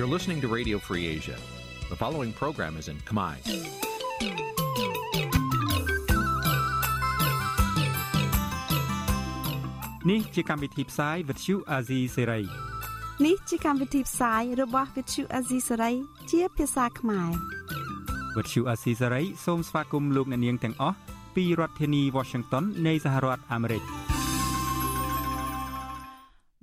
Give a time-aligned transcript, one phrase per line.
[0.00, 1.36] You're listening to Radio Free Asia.
[1.90, 3.34] The following program is in Khmer.
[10.10, 12.44] នេះជាកម្មវិធីផ្សាយ Vuthu Azizi Serai
[13.26, 15.94] នេះជាកម្មវិធីផ្សាយរបស់ Vuthu Azizi Serai
[16.30, 17.30] ជាភាសាខ្មែរ
[18.36, 20.96] Vuthu Azizi Serai សូមស្វាគមន៍លោកអ្នកនាងទាំងអស់
[21.34, 23.82] ពីរដ្ឋធានី Washington នៃសហរដ្ឋអាមេរិក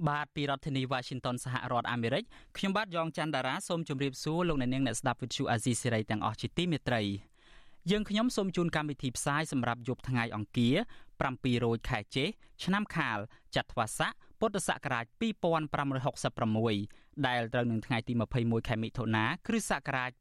[0.07, 2.23] បាទពីរដ្ឋធានី Washington សហរដ្ឋអាមេរិក
[2.57, 7.01] ខ្ញុំបាទយ៉ងច័ន្ទតារាសូមជម្រាបសួរលោកអ្នកនាងអ្នកស្ដាប់ Vuthu Azizi Serai ទាំងអស់ជាទីមេត្រី
[7.91, 10.75] យើងខ្ញុំសូមជូនកម្មវិធីផ្សាយសម្រាប់យប់ថ្ងៃអង្គារ
[11.19, 12.29] 7រោចខែចេស
[12.63, 13.19] ឆ្នាំខាល
[13.55, 15.05] ចត្វាស័កពុទ្ធសករាជ
[16.01, 20.11] 2566ដែលត្រូវនឹងថ្ងៃទី21ខែមិថុនាគ្រិស្តសករាជ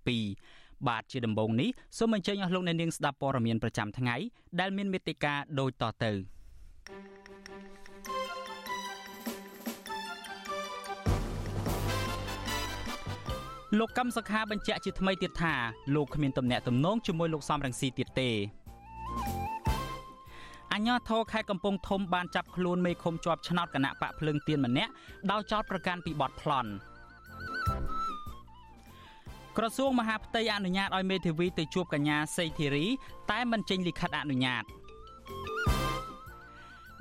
[0.00, 4.16] 2022បាទជាដំបូងនេះសូមអញ្ជើញអស់លោកអ្នកនាងស្ដាប់ព័ត៌មានប្រចាំថ្ងៃ
[4.60, 6.12] ដែលមានមេត្តាដូចតទៅ
[13.78, 15.54] លោកកឹមសុខាបញ្ជាក់ជាថ្មីទៀតថា
[15.94, 18.30] លោកគ្មានទំនាក់ទំនងជាមួយលោកសំរងស៊ីទៀតទេ
[20.72, 24.92] អញ្ញាធរខេត្តកំពង់ធំបានចាប់ខ្លួនមេឃុំជាប់ឆ្នោតគណៈបកភ្លើងទៀនម្នាក់
[25.30, 26.70] ដោយចោទប្រកាន់ពីបទប្លន់
[29.56, 32.86] ក្រសួងមហាផ្ទៃអនុញ្ញាតឲ្យមេធាវីទៅជួបកញ្ញាសេធីរី
[33.30, 34.64] តែមិនចេញលិខិតអនុញ្ញាត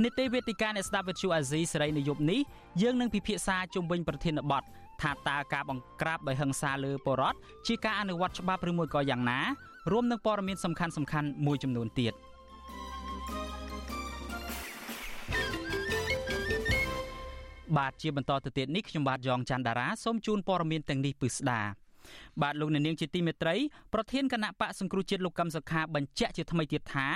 [0.04, 2.40] នីតិវេទិកាអ្នកស្ដាប់វិទ្យុអាស៊ីសេរីនៅយប់នេះ
[2.82, 4.64] យើងនឹងពិភាក្សាជុំវិញប្រធានបទ
[5.02, 9.40] ថាតើការបង្ក្រាបដោយហិង្សាលើពលរដ្ឋជាការអនុវត្តច្បាប់ឬមួយក៏យ៉ាងណា
[9.92, 12.14] រួមនឹងព័ត៌មានសំខាន់សំខាន់មួយចំនួនទៀត
[17.78, 21.62] បាទជាបន្តទៅទៀតនេះខ្ញុំបាទយ៉ងច័ន្ទដារាសូមជូនព័ត៌មានទាំងនេះពិស្ដា
[22.42, 23.56] បាទលោកអ្នកនាងជាទីមេត្រី
[23.94, 27.08] ប្រធានគណៈបកសង្គ្រោះជាតិលោកកឹមសុខាបញ្ជាក់ជាថ្មីទៀតថា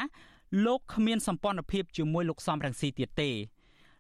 [0.66, 3.30] លោកគ្មានសម្ព័ន្ធភាពជាមួយលោកសំរងស៊ីទៀតទេ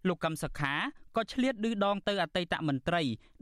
[0.07, 0.73] លោកកឹមសុខា
[1.15, 3.01] ក៏ឆ្លៀតឌឺដងទៅអតីតមន្ត្រី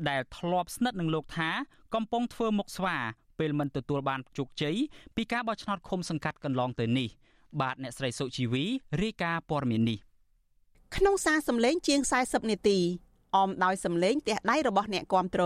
[0.09, 1.50] ដែលធ្លាប់ស្និទ្ធនឹងលោកថា
[1.96, 2.97] កំពុងធ្វើមុខស្វា
[3.40, 4.75] ពេលមិនទទួលបានជោគជ័យ
[5.16, 7.09] ពីការបោះឆ្នោតឃុំសង្កាត់កន្លងទៅនេះ
[7.62, 8.63] បាទអ្នកស្រីសុជីវី
[9.01, 10.00] រាយការណ៍ព័ត៌មាននេះ
[10.96, 12.78] ក្នុងសារសម្លេងជាង40នាទី
[13.35, 15.44] អមដោយសម្លេងទះដៃរបស់អ្នកគាំទ្រ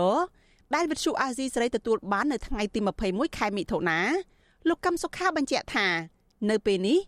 [0.74, 4.00] ដែលវិទ្យុអាស៊ីសេរីទទួលបាននៅថ្ងៃទី21ខែមិថុនា
[4.68, 5.86] លោកកឹមសុខាបញ្ជាក់ថា
[6.50, 6.98] នៅពេលនេះ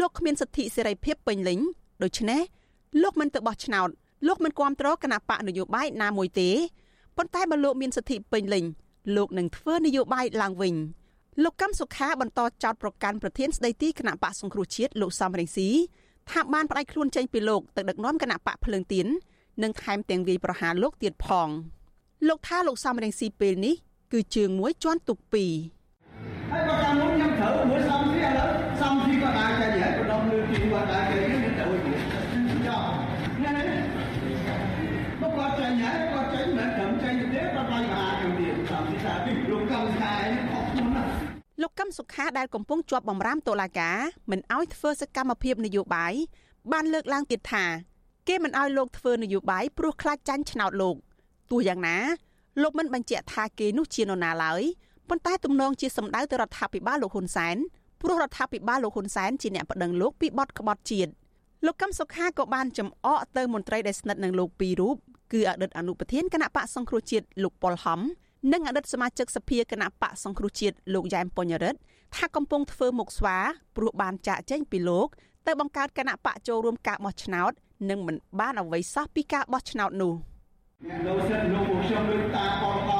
[0.00, 1.60] លោកគ្មានសិទ្ធិសេរីភាពពេញលេញ
[2.02, 2.40] ដូច្នេះ
[3.02, 3.88] លោកមិនទៅបោះឆ្នោត
[4.26, 6.50] លោកមិនគ្រប់គ្រងគណៈបកនយោបាយណាមួយទេ
[7.16, 8.64] ប៉ុន្តែបើលោកមានសិទ្ធិពេញលេញ
[9.16, 10.74] លោកនឹងធ្វើនយោបាយឡើងវិញ
[11.42, 15.68] លោកកឹមសុខាបន្តចោទប្រកាន់ប្រធានស្ដីទីគណៈបកសង្គ្រោះជាតិលោកសំរងស៊ី
[16.30, 19.06] ថាបានផ្ដាច់ខ្លួនចេញពីលោកទៅដឹកនាំគណៈបកភ្លើងទៀន
[19.62, 21.48] និងថែមទាំងវាយប្រហារលោកទៀតផង
[22.28, 23.74] លោកថាលោកសំរងស៊ីពេលនេះ
[24.12, 25.52] គឺជើងមួយជន់ទុកពីរ
[26.50, 28.50] ហើយបើតាមនោះខ្ញុំត្រូវមួយសំស៊ីឥឡូវ
[28.80, 32.82] សំស៊ីក៏ដើរចេញហើយក៏ដល់លើទីគាត់ដើរចេញខ្ញុំទៅវិញចុះ
[33.42, 33.50] ណា
[35.20, 41.04] មកគាត់ចេញហើយគាត់ចេញមិនត្រឹមចេញទេគាត់បាយមហាខ្ញុំទៀតសំស៊ីថាពីលោកកម្មស្កាយខុសខ្លួនណា
[41.66, 43.98] លោកកឹមសុខាដែលកំពុងជាប់បំរាមតុលាការ
[44.30, 46.14] មិនអោយធ្វើសកម្មភាពនយោបាយ
[46.72, 47.64] បានលើកឡើងទៀតថា
[48.28, 50.96] គេមិនអោយលោកធ្វើនយោបាយព្រោះខ្លាចចាញ់ឆ្នោតលោក
[51.50, 51.96] ទោះយ៉ាងណា
[52.62, 54.62] លោកមិនបញ្ជាក់ថាគេនោះជានរណាឡើយ
[55.08, 57.56] ប៉ុន្តែទំនងជាសម្ដៅទៅរដ្ឋាភិបាលលោកហ៊ុនសែន
[58.02, 61.10] ព្រោះរដ្ឋាភិបាលលោកហ៊ុនសែនជាអ្នកប្តឹងលោកពីបទក្បត់ជាតិ
[61.66, 64.96] លោកកឹមសុខាក៏បានចំអកទៅមន្ត្រីដែលស្និទ្ធនឹងលោកពីររូប
[65.32, 68.00] គឺអតីតអនុប្រធានគណៈបកសង្គ្រោះជាតិលោកប៉ុលហំ
[68.52, 71.78] និងអតីតសមាជិកសភាគណៈបកសង្គ្រោះជាតិលោកយ៉ែមពញ្ញរិទ្ធ
[72.16, 73.36] ថាកំពុងធ្វើមុខស្វា
[73.76, 75.08] ព្រោះបានចាក់ចែងពីលោក
[75.46, 77.52] ទៅបង្កើតគណៈបកចូលរួមការបោះឆ្នោត
[77.90, 80.14] និងមិនបានអ្វីសោះពីការបោះឆ្នោតនោះ
[80.88, 82.95] អ្នកលោកសិទ្ធិលោកពួកខ្ញុំលើកតាបល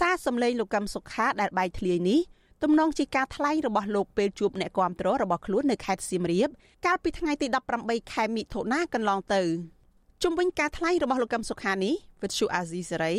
[0.00, 2.20] សារសម្លេងលោកកឹមសុខាដែលបែកធ្លាយនេះ
[2.62, 6.48] ទំនងជាការថ្លែងរបស់លោកពេលជួបអ្នកគាំទ្ររបស់ខ្លួននៅខេត្តសៀមរាប
[6.86, 7.46] កាលពីថ្ងៃទី
[7.80, 9.42] 18ខែមិថុនាកន្លងទៅ
[10.22, 13.14] ជុំវិញការថ្លែងរបស់លោកកឹមសុខានេះវិទ្យុអាស៊ីសេរី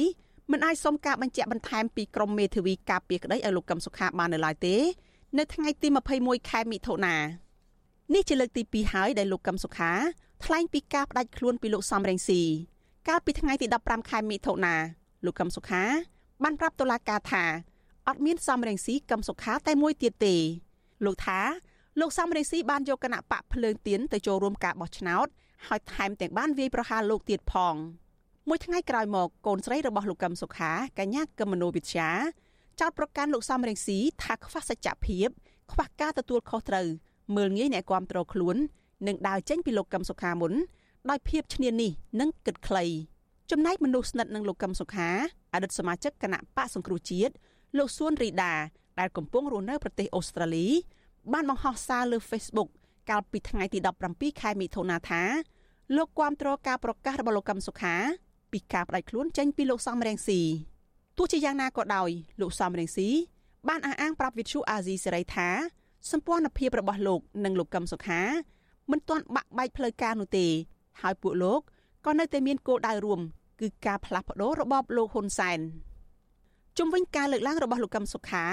[0.52, 4.76] មិនអាចសុំការបញ្ជាក់បន្ថែមពីក្រមមេធាវីការពារក្តីឲ្យលោកកឹមសុខាបាននៅឡើយទេ
[5.38, 5.88] នៅថ្ងៃទី
[6.20, 7.16] 21ខែមិថុនា
[8.14, 9.92] នេះជាលើកទី2ហើយដែលលោកកឹមសុខា
[10.46, 12.42] ថ្លែងពីការផ្ដាច់ខ្លួនពីលោកសំរងស៊ី
[13.08, 14.76] កាលពីថ្ងៃទី15ខែមិថុនា
[15.26, 15.84] លោកកឹមសុខា
[16.44, 17.44] បានប្រាប់តុលាការថា
[18.08, 20.36] អត់មានសំរងស៊ីកឹមសុខាតែមួយទៀតទេ
[21.06, 21.40] លោកថា
[22.00, 25.28] លោកសំរងស៊ីបានយកគណៈបកភ្លើងទៀនទៅចូលរួមការបោះឆ្នោត
[25.68, 27.76] ហើយថែមទាំងបានវាយប្រហារលោកទៀតផង
[28.50, 32.10] មួយថ្ងៃក្រោយមកកូនស្រីរបស់លោកកឹមសុខាកញ្ញាកឹមមនោវិជ្ជា
[32.80, 35.28] ចោទប្រកាន់លោកសំរងស៊ីថាខ្វះសច្ចភាព
[35.72, 36.88] ខ្វះការទទួលខុសត្រូវ
[37.36, 38.56] មើលងាយអ្នកគាំទ្រខ្លួន
[39.08, 40.54] និងដើរចេញពីលោកកឹមសុខាមុន
[41.10, 42.86] ដោយភាពឈ្នានីសនិងគិតខ្លី
[43.52, 45.10] ចំណែកមនុស្សស្និទ្ធនឹងលោកកឹមសុខា
[45.54, 47.34] អតីតសមាជិកគណៈបកសង្គ្រោះជាតិ
[47.78, 48.54] លោកសួនរីដា
[49.00, 50.68] ដែលកំពុងរស់នៅប្រទេសអូស្ត្រាលី
[51.34, 52.70] បានបង្ហោះសារលើ Facebook
[53.10, 55.24] កាលពីថ្ងៃទី17ខែមិថុនាថា
[55.96, 57.96] លោកគាំទ្រការប្រកាសរបស់លោកកឹមសុខា
[58.52, 60.40] ពីការបដិខ្លួនចេញពីលោកសំរងស៊ី
[61.18, 62.10] ទោះជាយ៉ាងណាក៏ដោយ
[62.42, 63.10] លោកសំរងស៊ី
[63.68, 65.50] បានអះអាងប្រាប់វិទ្យុអាស៊ីសេរីថា
[66.12, 68.22] សម្ព័ន្ធភាពរបស់លោកនិងលោកកឹមសុខា
[68.92, 70.48] មិនទាន់បាក់បែកផ្លូវការនោះទេ
[71.02, 71.62] ហើយពួកលោក
[72.06, 73.22] ក៏នៅតែមានគោលដៅរួម
[73.62, 75.60] គឺការផ្លាស់ប្ដូររបបលោកហ៊ុនសែន
[76.78, 78.46] ជុំវិញការលើកឡើងរបស់លោកកឹមសុខា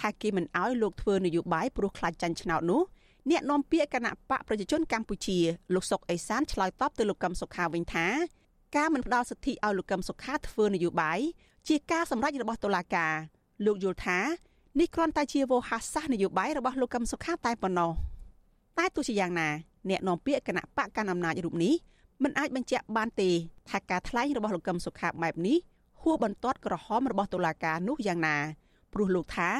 [0.00, 2.82] ថាគេមិនអោយលោកធ្វើនយោបាយព្រោះខ្លាចចាញ់ឆ្នោតនោះ
[3.30, 5.38] អ្នកនាំពាក្យគណៈបកប្រជាជនកម្ពុជា
[5.74, 8.06] លោកសុកអេសានឆ្លើយតបទៅលោកកឹមសុខាវិញថា
[8.76, 11.18] ការមិនផ្ដល់សិទ្ធិឲ្យលោកកឹមសុខាធ្វើនយោបាយ
[11.68, 13.14] ជាការសម្រេចរបស់តុលាការ
[13.66, 14.18] លោកយល់ថា
[14.80, 17.92] នេះគ្រាន់តែជាវោហារសាស្ត្រនយោបាយរបស់លោកកឹមសុខាតែប៉ុណ្ណោះ
[18.78, 19.48] តែទោះជាយ៉ាងណា
[19.90, 21.74] អ្នកនាំពាក្យគណៈបកកណ្ដាលអំណាចរូបនេះ
[22.22, 23.30] មិនអាចបញ្ជាក់បានទេ
[23.70, 25.58] ថាការថ្លែងរបស់លោកកឹមសុខាបែបនេះ
[26.00, 28.36] ហួសបន្ទាត់ក្រហមរបស់តុលាការនោះយ៉ាងណា
[28.92, 29.50] ព្រោះលោកថា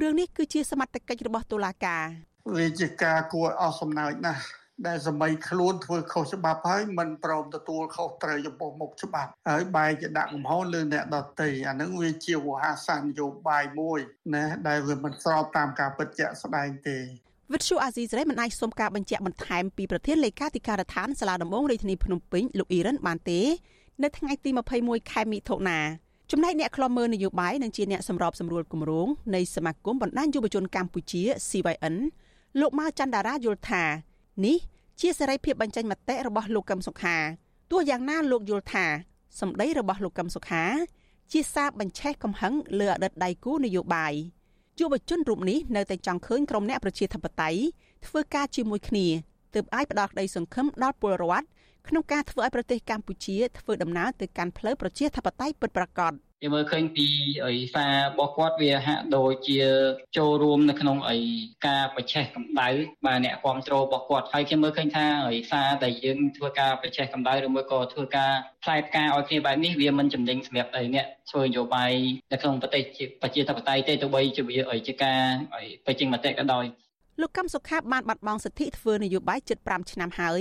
[0.00, 2.04] រឿងនេះគឺជាសមត្ថកិច្ចរបស់តុលាការ
[2.56, 4.42] វាជាការគួរអស់សំណើចណាស់
[4.86, 14.00] ដែលសម័យខ្លួនធ្វើខុសច្បាប់ហើយមិនព្រមទទួលខុសត្រូវចំពោះមុខច្បាប់ហើយបែរជាដាក់កំហុសលើអ្នកដទៃអានឹងវាជាវោហារសាស្ត្រនយោបាយមួយ
[14.34, 16.98] ណាដែលវាមិនស្របតាមការពិតជាក់ស្ដែងទេ
[17.54, 23.40] វិទ្យុអាស៊ីសេរីមិនអាចសុំការបញ្ជាក់បន្ថែមពីប្រធានលេខាធិការដ្ឋានសាលាដំបងរាជធានីភ្នំពេញលោកអ៊ីរ៉ានបានទេ
[24.02, 24.50] នៅថ្ងៃទី
[24.80, 25.78] 21ខែមិថុនា
[26.30, 31.96] ចំណែកអ្នកខ្លំមើលនយោបាយនិងជាអ្នកសម្របសម្រួលគម្រោងនៃសមាគមបណ្ដាញយុវជនកម្ពុជា CYN
[32.60, 33.84] លោកម៉ៅច័ន្ទតារាយល់ថា
[34.44, 34.56] នេះ
[35.00, 37.16] ជាសេរីភាពបញ្ចេញមតិរបស់លោកកឹមសុខា
[37.70, 38.86] ទោះយ៉ាងណាលោកយល់ថា
[39.40, 40.64] សម្ដីរបស់លោកកឹមសុខា
[41.32, 44.14] ជាសារបញ្ឆេះកំហឹងលើអតីតដៃគូនយោបាយ
[44.78, 47.60] យុវជនរូបនេះនៅតែចង់ឃើញក្រុមអ្នកប្រជាធិបតេយ្យ
[48.06, 49.06] ធ្វើការជាមួយគ្នា
[49.54, 51.46] ទើបអាចផ្ដល់ក្តីសង្ឃឹមដល់ពលរដ្ឋ
[51.88, 57.06] ក្នុងការធ្វើឲ្យប្រទេសកម្ពុជាធ្វើដំណើរទៅកាន់ផ្លូវប្រជាធិបតេយ្យពិតប្រាកដ គេមើលឃើញពី
[57.44, 59.60] អីសាររបស់គាត់វាហាក់ដូចជា
[60.16, 61.18] ចូលរួមនៅក្នុងអី
[61.66, 62.68] ការប្រឆេះកម្ដៅ
[63.06, 68.32] បាទអ្នកគ្រប់គ្រងរបស់គាត់ហើយខ្ញុំមើលឃើញថាអីសារដែលយើងធ្វើការប្រឆេះកម្ដៅឬមួយក៏ធ្វើការ
[68.62, 71.92] ផ្លែផ្កាឲ្យគ្នាបែបនេះវាមិនចំណេញសម្រាប់អីអ្នកធ្វើនយោបាយ
[72.32, 72.82] នៅក្នុងប្រទេស
[73.22, 75.20] ប្រជាធិបតេយ្យទេទោះបីជាវាអីជាការ
[75.86, 76.64] បញ្ចេញមតិក៏ដោយ
[77.20, 80.40] លោកកឹមសុខាបានបាត់បង់សិទ្ធិធ្វើនយោបាយជិត5ឆ្នាំហើយ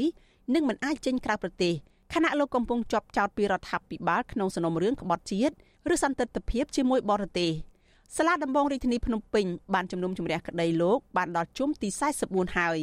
[0.53, 1.73] និងមិនអាចចេញក្រៅប្រទេស
[2.13, 5.55] ខណៈលោកកំពុងជាប់ចោតពីរដ្ឋាភិបាលក្នុងសំណុំរឿងក្បត់ជាតិ
[5.93, 7.51] ឬសន្តិទ្ធភាពជាមួយបរទេស
[8.17, 11.89] សាលាដំបងរាជធានីភ្នំពេញបានជំនុំជម្រះក្តីលោកបានដល់ជុំទី
[12.23, 12.79] 44ហើយ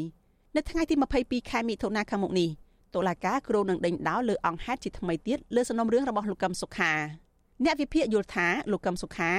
[0.57, 2.49] នៅថ្ងៃទី22ខែមិថុនាខាងមុខនេះ
[2.95, 6.93] តុលាការគ្រោងនឹងដេញដោលលើអង្គហេតុជាថ្មីទៀតលើសំណុំរឿងរបស់លោកកឹមសុខា
[7.65, 9.33] អ្នកវិភាគយល់ថាលោកកឹមសុខា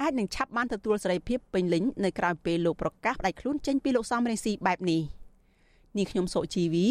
[0.00, 5.02] អាចនឹងឆាប់បានទទួលសេរីភាពពេញលេញនៅក្រៅពេលលោកប្រកាសផ្ដាច់ខ្លួនចេញពីលោកសំរងស៊ីបែបនេះ
[5.96, 6.86] នាងខ្ញុំសុជីវី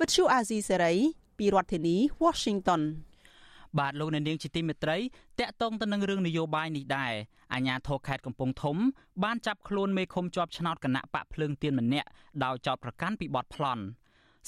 [0.00, 0.94] វិទ្យុអាស៊ីសេរី
[1.38, 2.82] ពីរដ្ឋធានី Washington
[3.78, 4.98] បាទលោកអ្នកនាងជាទីមេត្រី
[5.40, 7.12] តកតងទៅនឹងរឿងនយោបាយនេះដែរ
[7.54, 8.76] អាជ្ញាធរខេត្តកំពង់ធំ
[9.24, 12.08] បានចាប់ខ្លួនមេឃុំជាប់ឆ្នោតគណៈបកភ្លើងទៀនម្នាក់
[12.44, 13.82] ដោយចោទប្រកាន់ពីបទប្លន់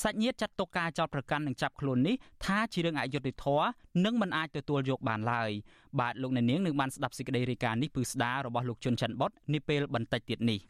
[0.02, 3.66] សាច់ញាតិចាត់ទុកការចោទប្រកាន់និងចាប់ខ្លួននេះថាជារឿងអយុត្តិធម៌
[4.04, 5.50] និងមិនអាចទទួលយកបានឡើយ
[6.00, 10.60] បាទលោកអ្នកនាងនឹងបានស្ដាប់សេចក្តីរាយការណ៍នេះពឺស្ដាររបស់លោកជុនច័ន្ទបុតនាពេលបន្តិចទៀតនេះ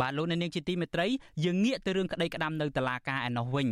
[0.00, 1.06] បាទលោកអ្នកនាងជាទីមេត្រី
[1.44, 3.68] យើងងាកទៅរឿងក្តីក្តាំនៅតុលាការឯណោះវិញ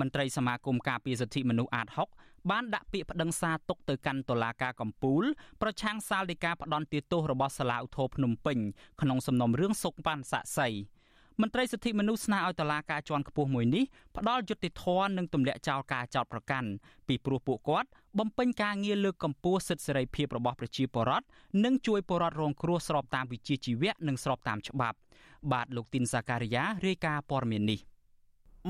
[0.00, 1.88] មន្ត្រីសមាគមការពារសិទ្ធិមនុស្សអាត
[2.18, 5.24] 6បានដាក់ពាក្យប្តឹងសារទុកទៅកាន់តុលាការកំពូល
[5.62, 8.58] ប្រឆាំងសាលដីកាផ្ដន់ទោសរបស់សាលាឧទ្ធរភ្នំពេញ
[9.00, 10.68] ក្នុងសំណុំរឿងសុកប៉ាន់សាក់សី
[11.42, 13.84] មន្ត្រីសិទ្ធិមនុស្សស្នើឲ្យតុលាការជាន់ខ្ពស់មួយនេះ
[14.16, 16.68] ផ្ដល់យុត្តិធម៌និងទម្លាក់ចោលការចោទប្រកាន់
[17.08, 17.88] ពីព្រោះពួកគាត់
[18.18, 21.26] បំពេញការងារលើកកម្ពស់សិទ្ធិសេរីភាពរបស់ប្រជាពលរដ្ឋ
[21.64, 24.96] និងជួយពលរដ្ឋរងគ្រោះស្របតាមវិជ្ជាជីវៈនិងស្របតាមច្បាប់
[25.52, 27.80] បាទលោកទីនសាការីយ៉ារាយការណ៍ព័ត៌មាននេះ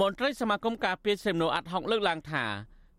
[0.01, 2.45] មន្ត្រីសមាគមការពារសិទ្ធិមនុស្សអាត់ហុកលើកឡើងថា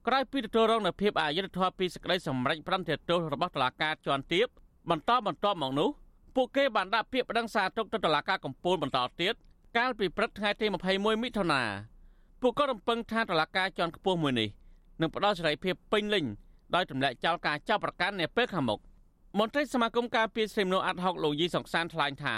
[0.07, 4.47] ក្រោយពីទទួលរងនូវភាពអយុត្តិធម៌ពីសេចក្តីសម្រេចប្រន្ទាទោសរបស់តុលាការជាន់ទាប
[4.89, 5.89] បន្តបន្ទាប់មកនោះ
[6.35, 9.33] ពួកគេបានដាក់ពាក្យប្តឹងសារទុកទៅតុលាការកំពូលបន្តទៀត
[9.77, 10.65] កាលពីព្រឹកថ្ងៃទី
[10.95, 11.61] 21មិថុនា
[12.41, 14.49] ពួកគាត់រំពឹងថាតុលាការជាន់ខ្ពស់មួយនេះ
[15.01, 16.25] នឹងផ្ដល់សេរីភាពពេញលេញ
[16.75, 18.79] ដោយទម្លាក់ចោលការចាប់ប្រកាន់នាពេលខាងមុខ
[19.39, 22.35] មន្ត្រីសមាគមការពារសិទ្ធិមនុស្សអាត់ហុកលោកយីសុកសានថ្លែងថា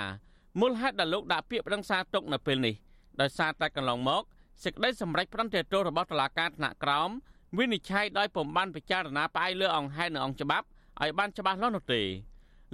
[0.59, 2.75] មូលហេតុដែលលោកដាក់ពាក្យប្តឹងសារទុកនៅពេលនេះ
[3.21, 4.23] ដោយសារតែកន្លងមក
[4.63, 7.09] សេចក្តីសម្រេចប្រន្ទាទោសរបស់តុលាការថ្នាក់ក្រោម
[7.57, 10.65] វិនិច្ឆ័យដោយពំបានពិចារណាផ្អែកលើអង្គហេតុនិងអង្គច្បាប់
[11.01, 12.01] ឲ្យបានច្បាស់លាស់នោះទេ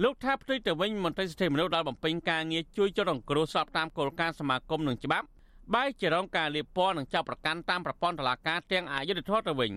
[0.02, 5.26] លោកថាផ្ទុយទៅវិញមន្ត្រីសិទ្ធិមនុស្សដែលបំពេញការងារជួយចុះរងគ្រោះស្របតាមគោលការណ៍សមាគមនិងច្បាប់
[5.74, 9.72] បែរជារងការលៀបពណ៌និងចាប់ប្រកាន់តាមប្រព័ន្ធតុលាការទាំងអយុធធម៌ទៅវិញ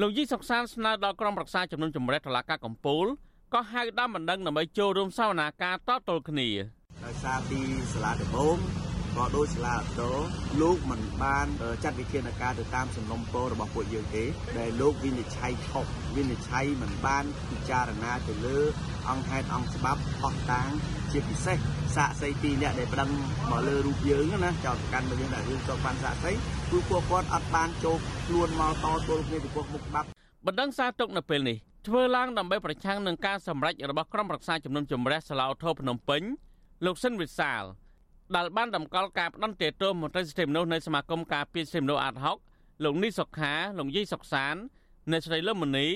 [0.00, 3.06] លោកយីសុកសានស្នើដល់ក្រុមប្រឹក្សាជំនុំជម្រះតុលាការកំពូល
[3.54, 6.48] ក៏ហៅដើមបណ្ដឹងដើម្បីចូលរួមសវនាការតទល់គ្នា
[7.04, 7.60] ដោយសារទី
[7.92, 8.56] សាលាដំបង
[9.16, 10.12] ក៏ដោយសាលាតោ
[10.60, 11.46] លោកមិនបាន
[11.84, 14.24] ចាត់វិធានការទៅតាមសំណុំពររបស់ពួកយើងទេ
[14.58, 18.58] ដែលលោកវិនិច្ឆ័យខុសវិនិច្ឆ័យមិនបានពិចារណាទៅលើ
[19.10, 20.68] អង្គហេតុអង្គច្បាប់ផុសតាង
[21.12, 21.58] ជាពិសេស
[21.96, 23.10] សាកសីពីរអ្នកដែលប្រឹង
[23.50, 30.06] មកលើរូបយើងណាចោតកាន់មកយើងថារឿងចោតបានសាកសីគឺពួកគាត់អត់បានចូលខ្លួនមកតទល់គ្នាចំពោះមុខច្បាប់
[30.46, 36.22] បណ្ដឹងសារទុកនៅពេលនេះធ្វើឡើងដើម្បីប្រឆាំងនឹងការសម្រេចរបស់ក្រុមប្រឹក្សាជំនុំជម្រះសាឡាវថោភ្នំពេញ
[36.84, 37.62] លោកសិនវិសាល
[38.36, 42.36] ដែលបានតម្កល់ការផ្ដន់ទោសមន្ត្រីសិទ្ធិមនុស្សនៃសមាគមការពារសិទ្ធិមនុស្សអាត់ហុក
[42.84, 44.56] លោកនីសុខាលោកយីសុកសាន
[45.10, 45.86] អ្នកស្រីលឹមមនី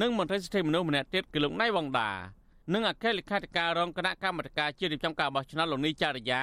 [0.00, 2.10] និងមន្ត្រីសិទ្ធិមនុស្សម្នាក់ទៀតគឺលោកណៃវងដា
[2.72, 6.42] និងអគ្គលេខាធិការរងគណៈកម្មាធិការជាតិរៀបចំការបោះឆ្នោតលោកនីចារយា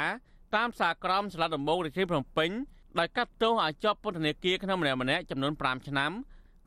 [0.56, 2.52] តាមសារក្រមសាលាដំបងរាជធានីភ្នំពេញ
[3.00, 6.12] ដោយកាត់ទោសឲ្យជាប់ពន្ធនាគារក្នុងម្នាក់ម្នាក់ចំនួន5ឆ្នាំ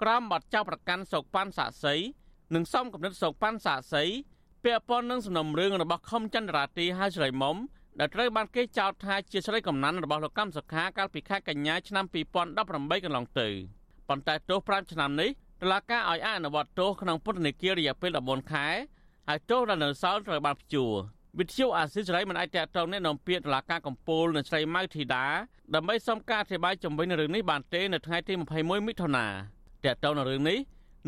[0.02, 1.94] ក្រោមបទចោទប្រកាន់សោកប៉ាន់សាក់សី
[2.54, 4.04] និងសំគំនិតសោកប៉ាន់សាក់សី
[4.64, 7.56] ពាក់ព័ន្ធនឹងសំណុំរឿងរបស់ខុំចន្ទរាទីហើយស្រីមុំ
[7.98, 13.48] ដែលត្រូវបានគេចោទថាជាស្រីកំណាន់របស់លោកកម្មសុខាកាលពីខែកញ្ញាឆ្នាំ2018កន្លងទៅ
[14.08, 15.30] ប៉ុន្តែទោស5ឆ្នាំនេះ
[15.62, 18.66] តុលាការឲ្យអនុវត្តទោសក្នុងពន្ធនាគាររយៈពេល14ខែ
[19.28, 20.92] ហើយទោសដែលនៅសល់ត្រូវបានព្យួរ
[21.38, 25.24] វិទ្យុអាស៊ីសេរីមិនអាចតតងអ្នកនាំពាក្យតុលាការកំពូលនៅស្រីម៉ៅធីតា
[25.74, 29.26] ដើម្បីសុំការអធិប្បាយជំវិញនឹងរឿងនេះបានទេនៅថ្ងៃទី21មិថុនា
[29.84, 30.58] តតងនឹងរឿងនេះ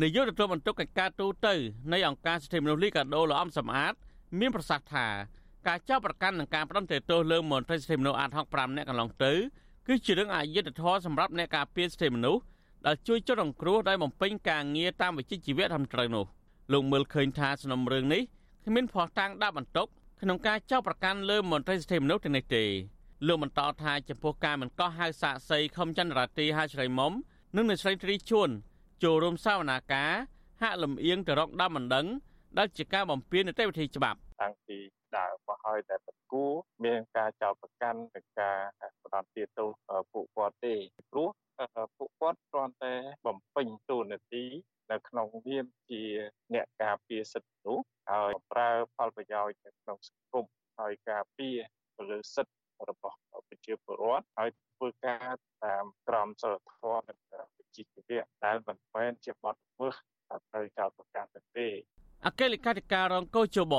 [0.01, 1.53] នាយកទទួលបន្ទុកកិច្ចការទូតទៅ
[1.93, 3.93] នៃអង្គការសិទ្ធិមនុស្សលីកាដូលោកអំសំអាត
[4.39, 5.07] មានប្រសាសន៍ថា
[5.67, 9.33] ការចាប់ប្រកាន់និងការផ្ដន្ទាទោសលើមន្ត្រីសិទ្ធិមនុស្សអាត65នាក់កន្លងទៅ
[9.87, 12.41] គឺជារឿងអយុត្តិធម៌សម្រាប់អ្នកការពារសិទ្ធិមនុស្ស
[12.85, 16.25] ដែលជួយចុះរងគ្រោះដោយបំពេញការងារតាមវិជ្ជាជីវៈធម្មត្រូវនោះ
[16.71, 18.21] លោកមើលឃើញថាសំណុំរឿងនេះ
[18.65, 19.87] គ្មានភ័ស្តុតាងដាក់បន្ទុក
[20.21, 22.63] ក្នុងការចាប់ប្រកាន់លើមន្ត្រីសិទ្ធិមនុស្សទាំងនេះទេ
[23.27, 27.11] លោកបន្តថាចំពោះការមិនកោះហៅសាកសីខំចន្ទរាទីហើយស្រីមុំ
[27.55, 28.49] និងអ្នកស្រីត្រីជួន
[29.03, 30.11] ចូលរួមសវនាការ
[30.61, 32.05] ហាក់លំអៀងទៅរកដំមិនដឹង
[32.57, 34.77] ដែលជាការបំពាននីតិវិធីច្បាប់តាំងពី
[35.17, 36.51] ដើមមកហើយតែបង្គួរ
[36.85, 38.57] មានការចោទប្រកាន់និងការ
[39.03, 39.69] បដិសេធទោស
[40.13, 40.75] ពួកគាត់ទេ
[41.11, 41.29] ព្រោះ
[41.97, 44.45] ពួកគាត់គ្រាន់តែបំពេញតួនាទី
[44.91, 46.03] នៅក្នុងនាមជា
[46.53, 50.45] អ្នកការពារសិទ្ធិមនុស្សហើយប្រើផលប្រយោជន៍នៅក្នុងសង្គម
[50.79, 51.57] ហើយការពារ
[51.97, 55.29] ទៅលើសិទ្ធិរបស់ប្រជាពលរដ្ឋហើយធ្វើការ
[55.63, 57.17] តាមក្រមសីលធម៌និង
[57.57, 59.95] វិ ជ្ជាជីវៈដែលមិនមែនជាបទល្មើស
[60.51, 61.67] ត្រូវចោទប្រកាន់ទេ
[62.25, 63.75] អគ្គលេខាធិការរងកោជប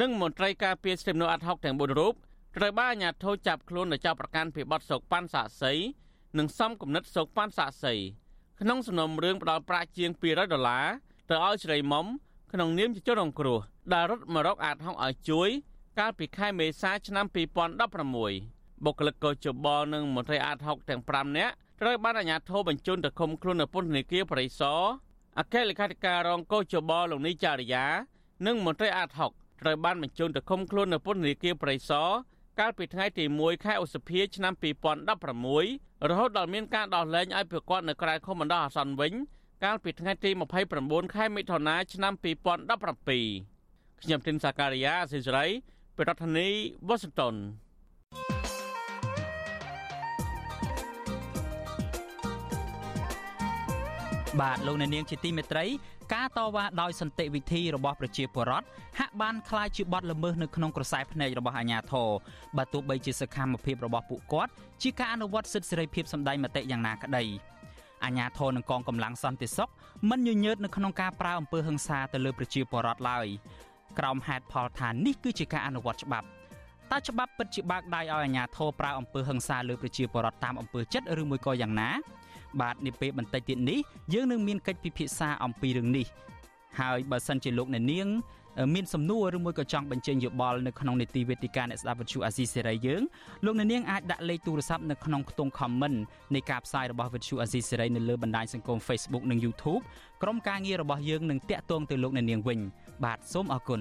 [0.00, 2.14] និងមន្ត្រីការពារសិទ្ធិមនុស្សអាត់ហុកទាំង4រូប
[2.56, 5.72] ត្រូវបានអាជ្ញាធរចាប់ខ្លួនដោយចាប់ប្រកាន់ពីបទសោកប៉ាន់សាក់សី
[6.38, 7.94] និងសំគំនិតសោកប៉ាន់សាក់សី
[8.60, 10.86] ក្នុងសំណុំរឿងផ្ដាល់ប្រាក់ជាង200ដុល្លារ
[11.30, 12.06] ទៅឲ្យស្រីមុំ
[12.52, 13.58] ក្នុងនាមជាជនរងគ្រោះ
[13.92, 15.48] ដែលរត់មករកអាតហុងឲ្យជួយ
[15.98, 17.26] កាលពីខែមេសាឆ្នាំ
[17.90, 24.80] 2016បុគ្គលិកកោជបនិងមន្ត្រីអាតហុកទាំង5នាក់ ត្រូវបានអាជ្ញាធរបញ្ជូនទៅឃុំខ្លួននៅពន្ធនាគារបរិសរ
[25.38, 27.84] អគ្គលេខាធិការរងកោជបលោកនីចារិយា
[28.46, 32.08] និងមន្ត្រីអាតហុកត្រូវបានបញ្ជូនទៅឃុំខ្លួននៅពន្ធនាគារព្រៃសរ
[32.60, 34.52] កាលពីថ្ងៃទី1ខែឧសភាឆ្នាំ
[35.30, 39.12] 2016រហូតដល់មានការដោះលែងឲ្យប្រកាសនៅក្រៅឃុំបណ្ដោះអាសន្នវិញ
[39.64, 40.30] កាលពីថ្ងៃទី
[40.72, 45.50] 29ខែមិថុនាឆ្នាំ2017ខ្ញុំទីនសាការីយ៉ាអសិរ័យ
[45.98, 46.54] ប្រធានាធិ
[46.88, 47.36] បតី Washington
[54.41, 55.65] បាទលោកអ្នកនាងជាទីមេត្រី
[56.13, 58.65] ការតវ៉ាដោយសន្តិវិធីរបស់ប្រជាពលរដ្ឋ
[58.99, 62.09] ហាក់បានคล้ายជាបទល្មើសនៅក្នុងក្រសែភ្នែករបស់អាជ្ញាធរ
[62.57, 67.23] បើទោះបីជាសកម្មភាពរបស់ពួកគាត់ជាការអនុវត្តសិទ្ធិសេរីភាពសម្ដែងមតិយ៉ាងណាក្តី
[68.03, 69.69] អាជ្ញាធរនិងកងកម្លាំងសន្តិសុខ
[70.09, 73.27] មិនញញើតនៅក្នុងការប្រើអំពើហិង្សាទៅលើប្រជាពលរដ្ឋឡើយ
[73.99, 76.27] ក្រោមហេតុផលថានេះគឺជាការអនុវត្តច្បាប់
[76.91, 81.89] តើច្បាប់ពិតជាបើកដៃឲ្យអាជ្ញាធរប្រើអំពើហិង្សាលើប្រជាពលរដ្ឋតាមអំពើចិត្តឬមួយក៏យ៉ាងណា
[82.60, 83.78] បាទនាពេលបន្តិចទៀតនេះ
[84.12, 86.06] យើងនឹងមានកិច្ចពិភាក្សាអំពីរឿងនេះ
[86.80, 88.08] ហើយបើសិនជាលោកអ្នកនាង
[88.74, 93.02] មានសំណួរឬមួយក៏ចង់បញ្ចេញយោបល់នៅក្នុងនីតិវេទិកាអ្នកស្ដាប់វិទ្យុអាស៊ីសេរីយើង
[93.44, 95.98] លោកអ្នកនាងអាចដាក់លេខទូរស័ព្ទនៅក្នុងខ្ទង់ comment
[96.34, 99.82] នៃការផ្សាយរបស់វិទ្យុអាស៊ីសេរីនៅលើបណ្ដាញសង្គម Facebook និង YouTube
[100.22, 102.58] ក្រុមការងាររបស់យើងនឹងតាក់ទងទៅលោកអ្នកនាងវិញ
[103.04, 103.80] បាទសូមអរគុណ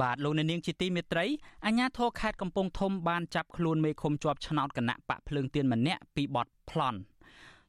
[0.00, 1.26] បាទលោកអ្នកនាងជាទីមេត្រី
[1.66, 6.98] អាជ្ញាធរខេត្តកំពង់ធំបានចាប់ខ្លួនមេឃុំជាប់ឆ្នោតគណៈបកភ្លើងទៀនម្នាក់ពីបទប្លន់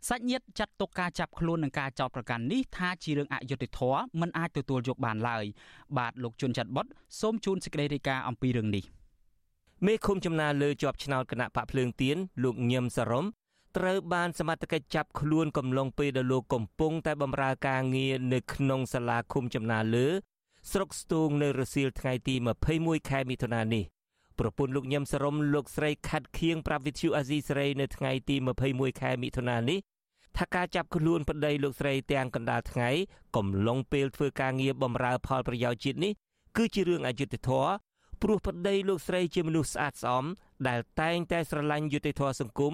[0.08, 5.44] សាច់ញាតិចាត់ទុកការចាប់ខ្លួននិងការចោទប្រកាន់នេះថាជារឿងអយុត្តិធម៌មិនអាចទទួលយកបានឡើយ
[5.98, 6.86] បាទលោកជុនច័ន្ទបុត
[7.20, 8.84] សូមជូនសេចក្តីរាយការណ៍អំពីរឿងនេះ
[9.86, 13.26] មេឃុំចំណាលើជាប់ឆ្នោតគណៈបកភ្លើងទៀនលោកញឹមសរម
[13.78, 20.08] ត្រូវបានសមត្ថកិច្ចចាប់ខ្លួនកំឡុងពេលដែលលោកកំពុងតែបម្រើការងារនៅក្នុងសាលាឃុំចំណាលើ
[20.72, 22.36] ស្រុកស្ទូងនៅរសៀលថ្ងៃទី
[22.72, 23.84] 21ខែមិថុនានេះ
[24.40, 28.36] ប្រពន្ធលោកញឹមសរមលោកស្រីខាត់ខៀងប្រាប់វិទ្យុអាស៊ីសេរីនៅថ្ងៃទី
[28.68, 29.80] 21ខែមិថុនានេះ
[30.38, 32.90] ថាការចាប់ខ្លួនប្តីលោកស្រីទាំងកណ្ដាលថ្ងៃ
[33.36, 36.14] កំឡុងពេលធ្វើការងារបម្រើផលប្រយោជន៍ជាតិនេះ
[36.58, 37.72] គឺជារឿងអយុត្តិធម៌
[38.22, 40.26] ព្រោះប្តីលោកស្រីជាមនុស្សស្អាតស្អំ
[40.68, 42.74] ដែលតែងតែស្រឡាញ់យុត្តិធម៌សង្គម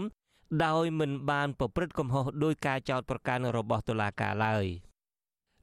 [0.65, 4.90] ដោយមិនបានប្រព្រឹត្តកំហុសដោយការចោទប្រកាន់របស់តុលាការឡើយ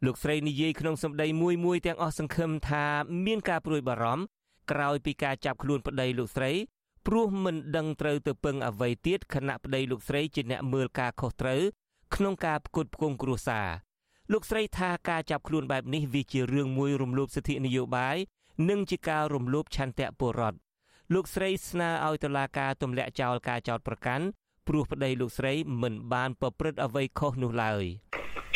[0.05, 2.85] លោកស្រីនិយាយក្នុងសម្ដីមួយមួយទាំងអស់សង្ឃឹមថា
[3.27, 4.25] មានការព្រួយបារម្ភ
[4.71, 6.53] ក្រោយពីការចាប់ខ្លួនប្តីលោកស្រី
[7.07, 11.63] ព្រោះមិនដឹងត្រូវទៅពឹងអ្វីទៀតខណៈប្តីលោកស្រីជាអ្នកមើលការខុសត្រូវ
[12.15, 13.69] ក្នុងការផ្គត់ផ្គង់គ្រួសារ
[14.33, 18.17] លោកស្រីថាការចាប់ខ្លួនបែបនេះវាជារឿងមួយរំលោភសិទ្ធិនយោបាយ
[18.71, 20.59] និងជាការរំលោភឆន្ទៈពលរដ្ឋ
[21.15, 24.25] លោកស្រីស្នើឲ្យតុលាការទម្លាក់ចោលការចោទប្រកាន់
[24.69, 25.53] ព្រោះប្តីលោកស្រី
[25.83, 27.85] មិនបានប្រព្រឹត្តអ្វីខុសនោះឡើយ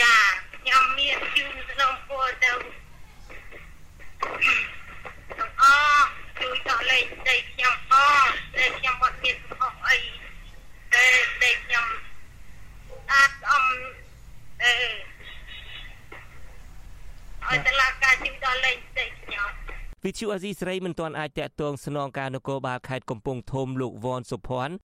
[0.03, 0.17] ចា
[0.55, 2.53] ខ្ញុំមានជូនសំពោទៅ
[5.63, 5.65] អ
[6.41, 7.95] ជួយតលេខ ដេកខ្ញុំអ
[8.57, 9.97] តែខ្ញុំអត់មានខុសអី
[10.95, 11.05] តែ
[11.43, 11.87] ដេកខ្ញុំ
[13.13, 13.65] អាចអំ
[14.63, 14.73] អេ
[17.47, 19.49] ឲ្យតឡាការជួយតលេខដេកខ្ញុំ
[20.05, 24.75] វិទ្យុអាស៊ីសេរីមិនទាន់អាចតាក់ទងស្នងការនគរបាលខេត្តកំពង់ធំលោកវ៉ាន់សុភ័ណ្ឌ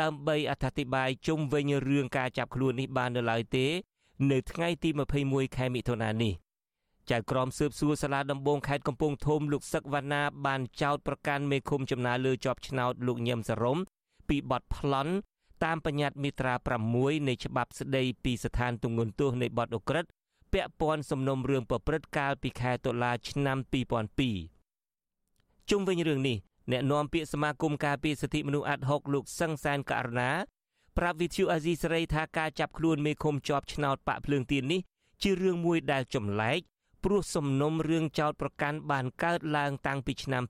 [0.00, 3.66] ដើម្បីអត្ថាធិប្បាយជុំវិញរឿងការចាប់ខ្លួននេះបាននៅឡើយទេ
[4.30, 4.88] នៅថ្ងៃទី
[5.22, 6.34] 21ខែមិថុនានេះ
[7.10, 13.78] ចៅក្រមស៊ើបសួរសាលាដំបងខេត្តកំពង់ធំលោកសឹកវណ្ណាបានចោទប្រកាន់មេឃុំចំណាលើជាប់ឆ្នោតលោកញឹមសរម
[14.28, 15.12] ពីបទប្លន់
[15.64, 16.54] តាមបញ្ញត្តិមាត្រា
[16.90, 20.10] 6នៃច្បាប់ស្តីពីស្ថានទម្ងន់ទោសនៃបទអូក្រិដ្ឋ
[20.52, 23.58] ពាក់ព័ន្ធសំណុំរឿងប្រព្រឹត្តកាលពីខែតុលាឆ្នាំ
[24.62, 26.36] 2002ជុំវិញរឿងនេះ
[26.70, 30.30] អ្នកនាំពាក្យសមាគមការពារសិទ្ធិមនុស្សអាត់ហុកលោកសឹងសានករណា
[30.98, 34.80] ប្រាប់វិទ្យុអាស៊ីសេរីថាការចាប់ខ្លួនមេឃុំជាប់ឆ្នោតបាក់ភ្លើងទៀននេះ
[35.22, 36.60] ជារឿងមួយដែលចម្លែក
[37.04, 40.42] ព្រោះសំណុំរឿងចោតប្រកាន់បានកើតឡើងតាំងពីឆ្នាំ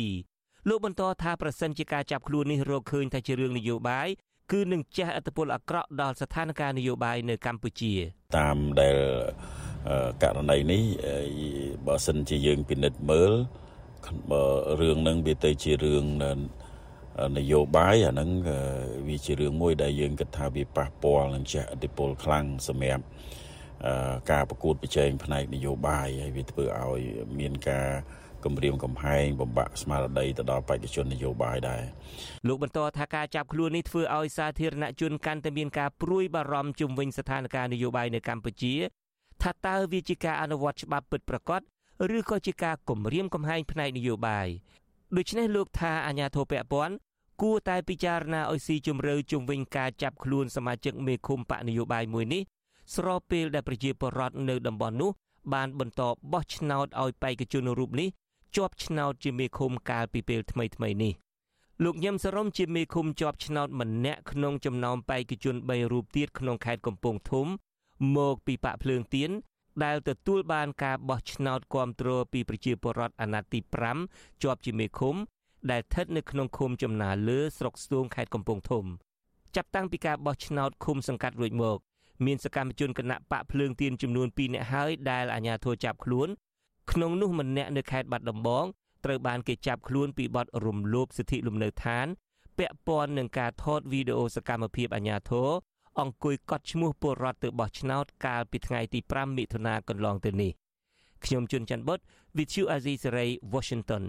[0.00, 4.08] 2002លោកបន្តថាប្រសិនជាការចាប់ខ្លួននេះរកឃើញថាជារឿងនយោបាយ
[4.52, 7.92] គឺនឹងជះឥទ្ធិពលអាក្រក់ដល់ស្ថានភាពនយោបាយនៅកម្ពុជា
[8.36, 8.96] តាមដែល
[10.22, 10.82] ករណីនេះ
[11.86, 13.32] បើសិនជាយើងពិនិត្យមើល
[14.80, 16.04] រឿងហ្នឹងវាទៅជារឿង
[17.38, 18.30] នយោបាយអាហ្នឹង
[19.08, 23.04] វាជារឿងមួយដែលយើងគិតថាវាប៉ះពាល់នឹងជះឥទ្ធិពលខ្លាំងសម្រាប់
[24.30, 27.00] ការប្រកួតប្រជែងផ្នែកនយោបាយហើយវាធ្វើឲ្យ
[27.38, 27.88] មានការ
[28.44, 31.82] គម្រាមកំហែងបំបាក់ស្មារតីទៅដល់បេក្ខជននយោបាយដែរ
[32.46, 38.74] លោកបន្តថាការចាប់ខ្លួននេះធ្វើឲ្យសាធារណជនកាន់តែមានការព្រួយបារម្ភជុំវិញស្ថានភាពនយោបាយនៅកម្ពុជា
[39.42, 41.60] ថាតើវាជាការអនុវត្តច្បាប់ពិតប្រាកដ
[42.16, 44.48] ឬក៏ជាការគំរាមកំហែងផ្នែកនយោបាយ
[45.16, 46.94] ដូច្នេះលោកថាអាញាធរពពន់
[47.42, 52.42] គួរតែពិចារណាឲ្យស៊ីជម្រៅជុំវិញការចាប់ខ្លួនសមាជិកមេឃុំបកនយោបាយមួយនេះ
[52.94, 55.10] ស្របពេលដែលប្រជាពលរដ្ឋនៅតំបន់នោះ
[55.54, 58.08] បានបន្តបោះឆ្នោតឲ្យបេក្ខជនរូបនេះ
[58.56, 61.12] ជាប់ឆ្នោតជាមេឃុំកាលពីពេលថ្មីថ្មីនេះ
[61.84, 67.46] លោកញឹមសរមជាមេឃុំជាប់ឆ្នោតម្នាក់ក្នុងចំណោមបេក្ខជន3រូបទៀតក្នុងខេត្តកំពង់ធំ
[68.16, 69.30] មកពីបាក់ភ្លើងទៀន
[69.84, 73.60] ដែលទទួលបានការបោះឆ្នោតគាំទ្រពីប្រជាពលរដ្ឋអាណត្តិទី
[74.00, 75.14] 5ជាប់ជាមេឃុំ
[75.70, 78.84] ដែលស្ថិតនៅក្នុងឃុំចំណាលើស្រុកស្ទូងខេត្តកំពង់ធំ
[79.56, 81.78] ចាប់តាំងពីការបោះឆ្នោតឃុំសង្កាត់រួចមក
[82.24, 86.28] មានសកម្មជនគណៈបកភ្លើងទៀនចំនួន2នាក់ហើយដែលអាជ្ញាធរចាប់ខ្លួន
[86.92, 88.64] ក្នុងនោះម្នាក់នៅខេត្តបាត់ដំបង
[89.04, 92.06] ត្រូវបានគេចាប់ខ្លួនពីបទរំលោភសិទ្ធិលំនៅឋាន
[92.58, 95.48] ពាក់ព័ន្ធនឹងការថតវីដេអូសកម្មភាពអាជ្ញាធរ
[96.00, 100.52] អង្គុយកត់ឈ្មោះពលរដ្ឋទៅបោះឆ្នោតកាលពីថ្ងៃទី5មិថុនាកន្លងទៅនេះ
[101.24, 101.98] ខ្ញុំជួនច័ន្ទបុត
[102.36, 104.04] With you Azizi Saray Washington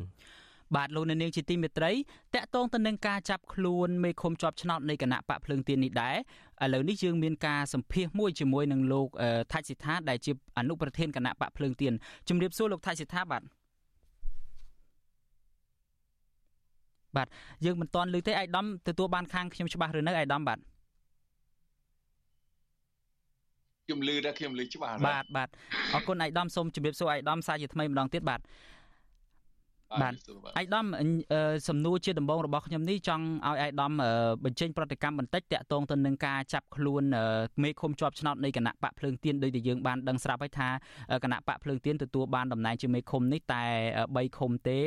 [0.76, 1.92] បាទលោកអ្នកនាងជាទីមេត្រី
[2.36, 6.16] តកតងទៅនឹងការចាប់ខ្លួនមេឃុំជាប់ឆ្នោតនៃគណៈបកភ្លើងទៀននេះដែរ
[6.64, 9.08] ឥឡូវនេះយើងមានការសម្ភាសមួយជាមួយនឹងលោក
[9.52, 11.94] ថាច់សិដ្ឋាដែលជាអនុប្រធានគណៈបកភ្លើងទៀន
[12.30, 13.44] ជំរាបសួរលោកថាច់សិដ្ឋាបាទ
[17.16, 17.28] បាទ
[17.66, 20.60] យើងមិនទាន់ឮទេអាយដាមទទួលបានខាងខ្ញុំច្បាស់ឬនៅអាយដាមបាទ
[23.86, 25.50] ខ្ញុំលឺដែរខ្ញុំលឺច្បាស់បាទបាទ
[25.94, 28.42] អរគុណអាយដាមសូមជម្រាបសួរអាយដាមសាជាថ្មីម្ដងទៀតបាទ
[30.04, 30.14] បាទ
[30.58, 30.86] អាយដាម
[31.70, 33.92] សំណួរជាដំបងរបស់ខ្ញុំនេះចង់ឲ្យអាយដាម
[34.46, 37.04] បញ្ចេញប្រតិកម្មបន្តិចតាក់ទងទៅនឹងការចាប់ខ្លួន
[37.64, 40.70] មេឃុំជាប់ឆ្នោតនៃគណៈបកភ្លើងទៀនដោយដែលយើងបានដឹងស្រាប់ហើយថា
[41.24, 43.64] គណៈបកភ្លើងទៀនទទួលបានតំណែងជាមេឃុំនេះតែ
[44.04, 44.80] 3ឃុំទេ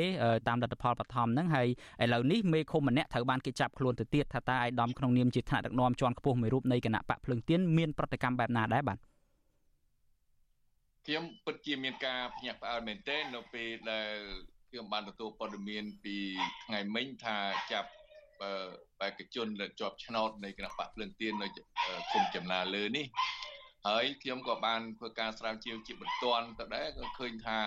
[0.47, 1.67] តាមលទ្ធផលបឋមហ្នឹងហើយ
[2.03, 8.97] ឥឡូវនេះមេឃុំម្នាក់ត្រូវបានគេចាប់ខ្លួនទៅទៀតថាតើអាយដាមក្នុងនាមជាថ្នាក់ដឹកនាំជាន់ខ្ពស់មួយរូបនៃគណៈបកភ្លើងទៀនមានប្រតិកម្មបែបណាដែរបាទ
[11.05, 14.15] ខ្ញុំពិតជាមានការភ្ញាក់ផ្អើលមែនទែននៅពេលដែល
[14.69, 16.15] ខ្ញុំបានទទួលព័ត៌មានពី
[16.65, 17.37] ថ្ងៃមិញថា
[17.71, 17.89] ចាប់
[18.99, 21.47] បេក្ខជនដែលជាប់ឆ្នោតនៃគណៈបកភ្លើងទៀននៅ
[22.11, 23.05] ឃុំចំណាលើនេះ
[23.87, 27.59] ហើយខ្ញុំក៏បានធ្វើការស្រាវជ្រាវជាបន្ទាន់ទៅដែរក៏ឃើញថា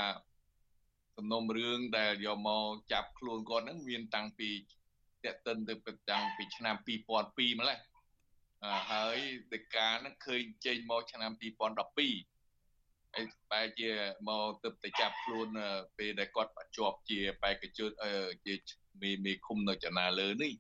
[1.17, 4.51] សំណុំរឿងដែលយកមកចាប់ខ្លួនគាត់ហ្នឹងមានតាំងពី
[5.25, 5.75] តេតិនទៅ
[6.11, 7.79] តាំងពីឆ្នាំ2002ម្លេះ
[8.93, 9.19] ហើយ
[9.53, 12.32] ដីកាហ្នឹងឃើញចេញមកឆ្នាំ2012
[13.15, 13.91] ហើយបែរជា
[14.29, 15.49] មកទៅទៅចាប់ខ្លួន
[15.99, 17.91] ពេលដែលគាត់ជាប់ជាបេក្ខជន
[18.47, 18.55] ជា
[19.03, 20.53] មេមេឃុំនៅចនាលើនេះ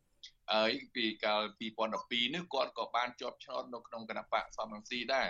[0.53, 1.43] ហើយពីកាល
[1.91, 5.29] 2012នេះគាត់ក៏បានជាប់ឆ្នោតនៅក្នុងគណៈបកសំរងស៊ីដែរ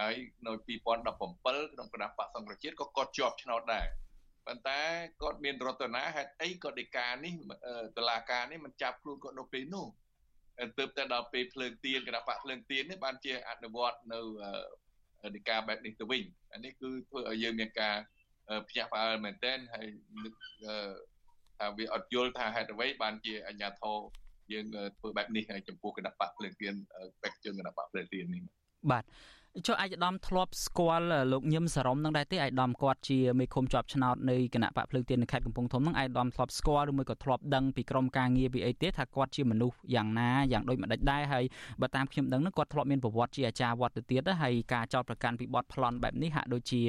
[0.00, 0.14] ហើយ
[0.46, 3.86] នៅ2017ក្នុងគណៈបកសង្គ្រោះជាតិក៏គាត់ជាប់ឆ្នោតដែរ
[4.46, 4.80] ប៉ុន្តែ
[5.22, 7.34] គាត់មានរតនាហេតុអីក៏ដីកានេះ
[7.96, 9.86] តឡាការនេះមិនចាប់ខ្លួនគាត់នៅពេលនោះ
[10.78, 14.20] ទើបតែដល់ពេលភ្លើងទៀនគណៈបកភ្លើងទៀននេះបានជាអនុវត្តនៅ
[15.36, 17.96] ដីកាបែបនេះទៅវិញអានេះគឺធ្វើឲ្យយើងមានការ
[18.68, 19.86] ភ្ញាក់ផ្អើលមែនទែនហើយ
[20.24, 20.34] នឹក
[21.58, 23.96] ថាវាអត់យល់ថាហេតុអ្វីបានជាអញ្ញាធរ
[24.52, 24.64] យើង
[24.98, 26.74] ធ្វើបែបនេះចំពោះគណៈបកភ្លើងទៀន
[27.22, 28.42] បេក្ខជនគណៈបកភ្លើងទៀននេះ
[28.90, 29.04] បាទ
[29.64, 41.44] ចុះអាយដាមធ្លាប់ស្គាល់លោកញឹមសរមនឹងដែរទេអាយដាមគាត់ជាមេឃុំជាប់ឆ្នោតនៃគណៈបកភ្លើងទៀននៅខេត្តកំពង់ធំនឹងអាយដាមធ្លាប់ស្គាល់ឬមួយក៏ធ្លាប់ដឹងពីក្រុមការងារពីអីទេថាគាត់ជាមនុស្សយ៉ាងណាយ៉ាងដូចម្ដេចដែរហើយ
[41.80, 46.82] បើតាមខ្ញុំដឹងនឹងគាត់ធ្លាប់មានប្រវត្តិជាអាចារ្យវត្តទៅទៀតហើយការចោទប្រកាន់ពីបទប្លន់បែបនេះហាក់ដូចជា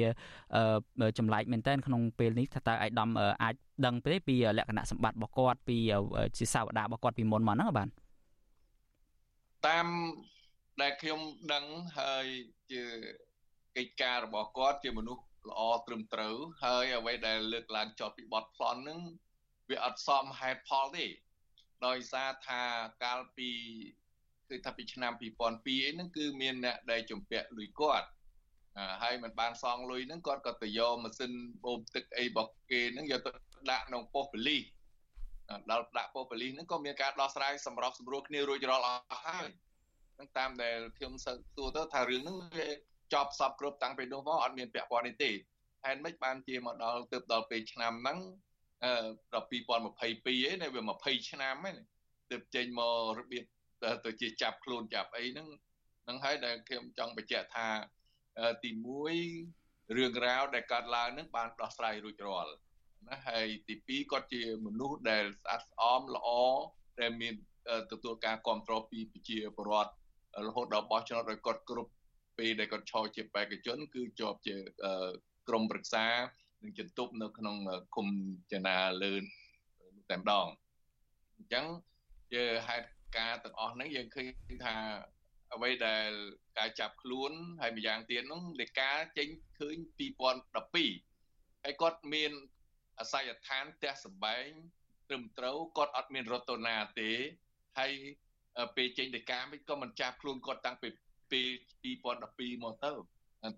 [1.18, 3.10] ចម្លែកមែនទែនក្នុងពេលនេះថាតើអាយដាម
[3.42, 3.54] អាច
[3.86, 5.76] ដឹងទេពីលក្ខណៈសម្បត្តិរបស់គាត់ពី
[6.36, 7.88] ជាសាវតារបស់គាត់ពីមុនមកហ្នឹងបាទ
[9.68, 9.86] តាម
[10.80, 11.20] ដែលខ្ញុំ
[11.52, 11.64] ដឹង
[11.98, 12.26] ហើយ
[12.70, 12.82] ជា
[13.76, 19.00] កិច្ចការរបស់គាត់ជាមនុស្សល្អត្រឹមត្រូវហើយអ្វីដែលលើកឡើងចោតពីបទប្លន់ហ្នឹង
[19.70, 21.06] វាអត់សមហេតុផលទេ
[21.86, 22.62] ដោយសារថា
[23.04, 23.50] កាលពី
[24.48, 28.06] គឺថាពីឆ្នាំ2002ហ្នឹងគឺមានអ្នកដែលជំពាក់លុយគាត់
[29.02, 31.32] ហើយมันបានសងលុយហ្នឹងគាត់ក៏ទៅយកម៉ាស៊ីន
[31.64, 33.30] បូមទឹកអីរបស់គេហ្នឹងយកទៅ
[33.70, 34.62] ដាក់ក្នុងប៉ុស្តិ៍ប៉ូលីស
[35.70, 39.50] ដល់ដាក់ប៉ុស្តិ៍ប៉ូលីសហ្នឹងក៏មានការដោះស្រាយសម្របសម្រួលគ្នារួចរាល់អស់ហើយ
[40.18, 42.68] នឹងតាមដែលខ្ញុំសួរទៅថារឿងហ្នឹងវា
[43.14, 45.30] ចប់សពគ្រប់តាំងពីនោះមកអត់មានពាក់ព័ន្ធនេះទេ
[45.84, 48.18] ហេតុម៉េចបានជាមកដល់ទើបដល់ពេលឆ្នាំហ្នឹង
[48.84, 48.92] អឺ
[49.32, 51.76] ដល់2022ឯងវា20ឆ្នាំហ្នឹង
[52.30, 53.44] ទើបចេញមករបៀប
[54.04, 55.48] ទៅជាចាប់ខ្លួនចាប់អីហ្នឹង
[56.04, 57.68] ហ្នឹងហើយដែលខ្ញុំចង់បញ្ជាក់ថា
[58.62, 58.70] ទី
[59.32, 62.52] 1រឿងរ៉ាវដែលកើតឡើងហ្នឹងបានដោះស្រាយរួចរាល់
[63.08, 66.28] ណាហើយទី2គាត់ជាមនុស្សដែលស្អាតស្អំល្អ
[67.00, 67.34] ដែលមាន
[67.92, 69.92] ទទួលការគ្រប់គ្រងពីប្រជាពលរដ្ឋ
[70.46, 71.92] រហូតដល់បោះឆ្នោតឲ្យគាត់គ្រប់
[72.38, 74.54] ពេលដែលគាត់ឈរជាបេក្ខជនគឺជាប់ជា
[75.48, 76.06] ក្រមប្រឹក្សា
[76.62, 77.56] និងចន្ទប់នៅក្នុង
[77.96, 78.06] គុំ
[78.52, 79.24] ចនាលឿន
[80.10, 80.46] តែម្ដង
[81.36, 81.66] អញ្ចឹង
[82.32, 84.26] ជាហេតុការទាំងអស់ហ្នឹងយើងឃើញ
[84.64, 84.76] ថា
[85.54, 86.10] អ្វីដែល
[86.58, 89.76] ការចាប់ខ្លួនហើយម្យ៉ាងទៀតនោះលេខាចេញឃើញ
[90.48, 92.32] 2012ហើយគាត់មាន
[92.98, 94.48] អាស័យដ្ឋានផ្ទះសម្បែង
[95.08, 97.10] ត្រឹមត្រូវគាត់អត់មានរតនាទេ
[97.78, 97.92] ហើយ
[98.76, 100.88] ពេលចេញទៅការវិញក៏មិនចាប់ខ្លួនគាត់តាំងពី
[101.32, 101.46] ពេល
[101.84, 102.90] 2012មកទៅ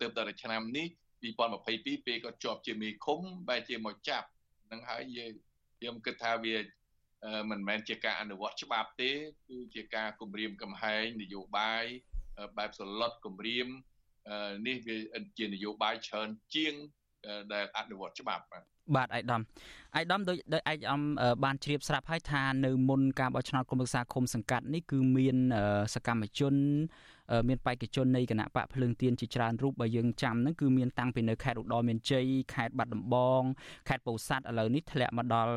[0.00, 0.88] ទើបតែឆ្នាំនេះ
[1.22, 4.26] 2022ពេលគាត់ជាប់ជាមេឃុំបែរជាមកចាប់
[4.72, 5.32] នឹងហើយយើង
[5.78, 6.56] ខ្ញុំគិតថាវា
[7.50, 9.10] មិនមែនជាការអនុវត្តច្បាប់ទេ
[9.48, 11.84] គឺជាការគម្រាមកំហែងនយោបាយ
[12.58, 13.68] បែបសន្លត់គម្រាម
[14.66, 14.96] នេះវា
[15.38, 16.74] ជានយោបាយច្រើនជាង
[17.52, 18.64] ដែលអនុវត្តច្បាប់បាទ
[18.96, 19.42] បាទអាយដាម
[19.96, 21.00] អាយដាមដោយដោយអាយដាម
[21.44, 25.36] បានជ្រាបស្រាប់ហើយថានៅមុនការបោះឆ្នោតគុំប្រឹក្សាឃុំសង្កាត់នេះគឺមាន
[25.94, 26.54] សកម្មជន
[27.48, 32.24] មានបេក្ខជននៃគណៈបកភ្លើងទៀនជាច្រើនរូបបើយើងចាំហ្នឹងគឺមានតាំងពីនៅខេត្តឧត្តរមានជ័យ
[32.54, 33.42] ខេត្តបាត់ដំបង
[33.88, 35.54] ខេត្តពោធិ៍សាត់ឥឡូវនេះធ្លាក់មកដល់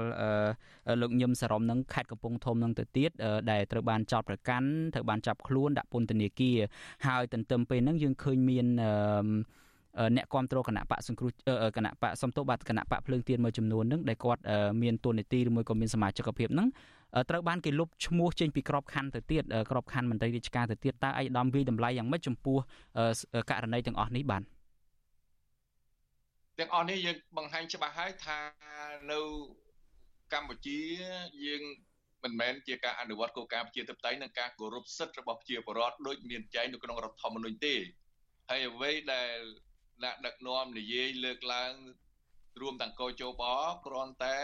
[1.01, 3.11] លោកញឹមសរមនឹងខេត្តកំពង់ធំនឹងទៅទៀត
[3.51, 6.57] ដែលត្រូវបានចោទប្រកាន់ត្រូវបានចាប់ខ្លួនដាក់ពន្ធនាគារ
[7.07, 8.91] ហើយទន្ទឹមពេលហ្នឹងយើងឃើញមានអឺ
[10.15, 11.31] អ្នកគ្រប់គ្រងគណៈបកសង្គ្រោះ
[11.77, 14.41] គណៈបកសំទោសបាទគណៈបកភ្លើងទៀនមួយចំនួនហ្នឹងដែលគាត់
[14.81, 16.67] មានតួនាទីឬមួយក៏មានសមាជិកភាពហ្នឹង
[17.29, 22.57] ត្រូវបានគេលុបឈ្មោះចេញពីក្របខ័ណ្ឌទៅទៀតក្របខ័ណ្ឌមន្ត្រីរាជការទៅទៀតតើឯកឧត្តមវិយតម្លៃយ៉ាងម៉េចចំពោះ
[23.49, 24.43] ករណីទាំងអស់នេះបាទ
[26.59, 28.37] ទាំងអស់នេះយើងបង្ហាញច្បាស់ហើយថា
[29.11, 29.19] នៅ
[30.33, 30.79] កម្ពុជា
[31.45, 31.63] យើង
[32.23, 37.75] មិនមែនជាការអនុវត្តគោលការណ៍ប្រជាធិបតេយ្យនិងការគោរពសិទ្ធិរបស់ប្រជាពលរដ្ឋដូចមានចែងនៅក្នុងរដ្ឋធម្មនុញ្ញទេ
[38.49, 39.37] ហើយអ្វីដែល
[40.03, 41.73] អ្នកដឹកនាំនិយាយលើកឡើង
[42.61, 43.43] រួមទាំងកោជប
[43.85, 44.39] គ្រាន់តែ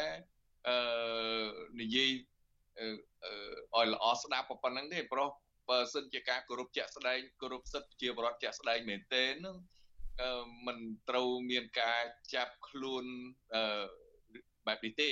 [0.67, 0.78] អឺ
[1.82, 2.10] និយាយ
[3.76, 5.30] ឲ្យល្អស្ដាប់ប៉ុណ្ណឹងទេព្រោះ
[5.69, 9.58] បើសិនជាការគោរពជាក់ស្ដែងគោរពសិទ្ធិជាបរដ្ឋជាក់ស្ដែងមែនទេនឹង
[10.67, 10.78] มัน
[11.10, 13.06] ត្រូវមានការចាប់ខ្លួន
[13.56, 13.86] អឺ
[14.67, 15.12] បែបនេះទេ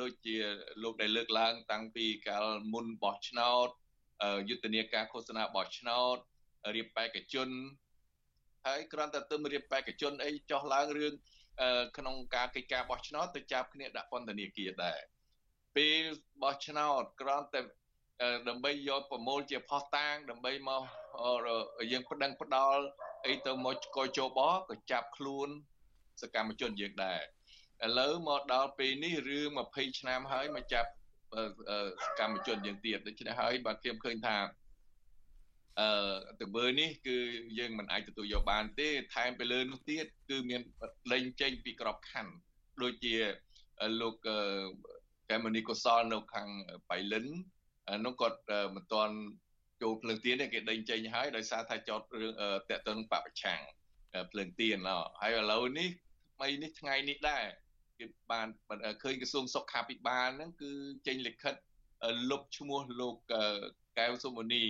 [0.00, 0.36] ដូចជា
[0.82, 3.68] លោកដែលលើកឡើង តាំងពីកាលមុនបោះឆ្នោត
[4.48, 6.16] យុទ្ធនាការឃោសនាបោះឆ្នោត
[6.76, 7.48] រៀបបេក្ខជន
[8.66, 11.12] ហើយគ្រាន់តែទៅរៀបបេក្ខជនអីចោះឡើងរឿង
[11.96, 15.00] ក្នុងការកិច្ចការបោះឆ្នោតទៅចាប់គ្នាដាក់ពន្ធនាគារដែរ
[15.76, 16.02] ពេល
[16.42, 17.60] បោះឆ្នោតគ្រាន់តែ
[18.48, 20.82] ដើម្បីយកប្រមូលជាផុសតាងដើម្បីមក
[21.92, 22.82] យើងប្តឹងផ្ដាល់
[23.26, 25.48] អីទៅមកកោជបក៏ចាប់ខ្លួន
[26.22, 27.22] សកម្មជនយើងដែរ
[27.84, 30.90] ឥឡូវមកដល់ពេលនេះរឿង20ឆ្នាំហើយមកចាប់
[32.20, 34.36] កម្មជនយើងទៀតដូច្នេះហើយបាទខ្ញុំឃើញថា
[35.80, 35.88] អឺ
[36.40, 37.16] ទង្វើនេះគឺ
[37.58, 40.60] យើងមិនអាចទទួលយកបានទេថែមទៅលើនោះទៀតគឺមាន
[41.12, 42.32] លេងចេញពីក្របខ័ណ្ឌ
[42.82, 43.14] ដូចជា
[44.00, 44.14] លោក
[45.30, 46.48] កែមនីកុសលនៅខាង
[46.90, 47.26] បៃលិន
[48.04, 48.38] នោះគាត់
[48.74, 49.16] មិនទាន់
[49.82, 52.32] ចូលភ្លើងទៀនទេគេដេញចេញហើយដោយសារថាចោតរឿង
[52.70, 53.60] តកតនឹងបពប្រឆាំង
[54.30, 54.78] ភ្លើងទៀន
[55.20, 55.88] ហើយឥឡូវនេះ
[56.34, 57.44] ថ្មីនេះថ្ងៃនេះដែរ
[57.98, 58.48] គេបាន
[59.02, 60.70] ឃើញក្រសួងសុខាភិបាលហ្នឹងគឺ
[61.06, 61.54] ចេញលិខិត
[62.30, 63.16] លុបឈ្មោះលោក
[63.98, 64.64] កែវសុមនី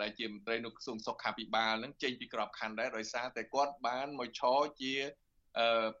[0.00, 4.94] ដែលជាមន្ត្រីនៅក្រសួងសុខាភិបាលហ្នឹងចេញពីក្របខ័ណ្ឌដែរដោយសារតែគាត់បានមកឈរជា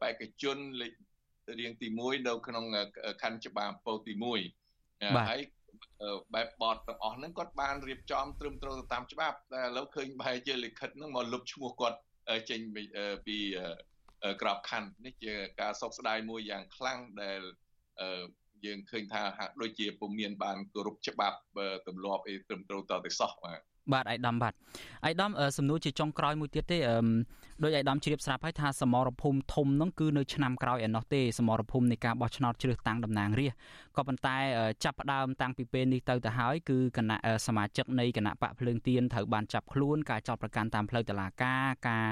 [0.02, 0.92] បេក្ខជនលេខ
[1.60, 2.64] រៀងទី1នៅក្នុង
[3.22, 4.12] ខណ្ឌច្បារពោទី
[4.70, 5.40] 1ហើយ
[6.34, 11.98] បែបបតទាំងអស់ហ្នឹងគាត់បានរៀបចំត្រឹមត្រូវតាមច្បាប់តែឥឡូវឃើញបែរជាលិខិតហ្នឹងមកលុបឈ្មោះគាត់
[12.50, 12.60] ចេញ
[13.26, 13.38] ពី
[14.42, 17.40] ក្របខ័ណ្ឌនេះជាការសោកស្ដាយមួយយ៉ាងខ្លាំងដែល
[18.66, 21.38] យើងឃើញថាហាក់ដូចជាពុំមានបានគោរពច្បាប់
[21.86, 23.60] ទម្លាប់អីត្រឹមត្រូវតទៅសោះបាទ
[23.92, 24.54] បាទអាយដាមបាទ
[25.04, 26.78] អាយដាមសំណួរជាចុងក្រោយមួយទៀតទេ
[27.64, 33.60] ដោយអាយដាមជ្រាបស្រាប់ហើយថាសមរភូមិធំនោះគឺនៅឆ្នាំក្រោយឯណោះទេសមរភូមិនៃការបោះឆ្នោតជ្រើសតាំងតំណាងរាស្ត្រ
[33.96, 34.36] ក៏ប៉ុន្តែ
[34.84, 42.06] ចាប់ផ្ដើមតាំងពីពេលនេះទៅទៅហើយគឺគណៈសមាជិកនៃគណៈបកភ្លើងទៀនត្រូវបានចាប់ខ្លួនការចោទប្រកាន់តាមផ្លូវតុលាការការ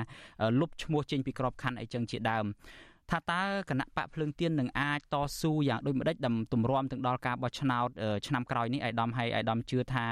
[0.61, 2.47] លុបឈ្មោះចេញពីក្របខ័ណ្ឌអីចឹងជាដើម
[3.13, 7.89] ថាតើគណៈបកភ្លើងទៀននឹងអាចតស៊ូយ៉ាងដូចម្ដេចដើម្បីទម្រាំទាំងដល់ការបោះឆ្នោត
[8.27, 10.07] ឆ្នាំក្រោយនេះអាយដាមហើយអាយដាមជឿថា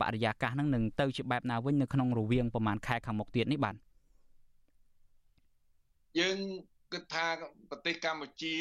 [0.00, 3.74] បរិយាកាសនឹងនឹងទៅជាបែបណាវិញនៅក្នុងរវាងប្រហែលខែខាងមុខទៀតនេះបាទ
[6.20, 6.38] យើង
[6.92, 7.26] គិតថា
[7.70, 8.56] ប្រទេសកម្ពុជា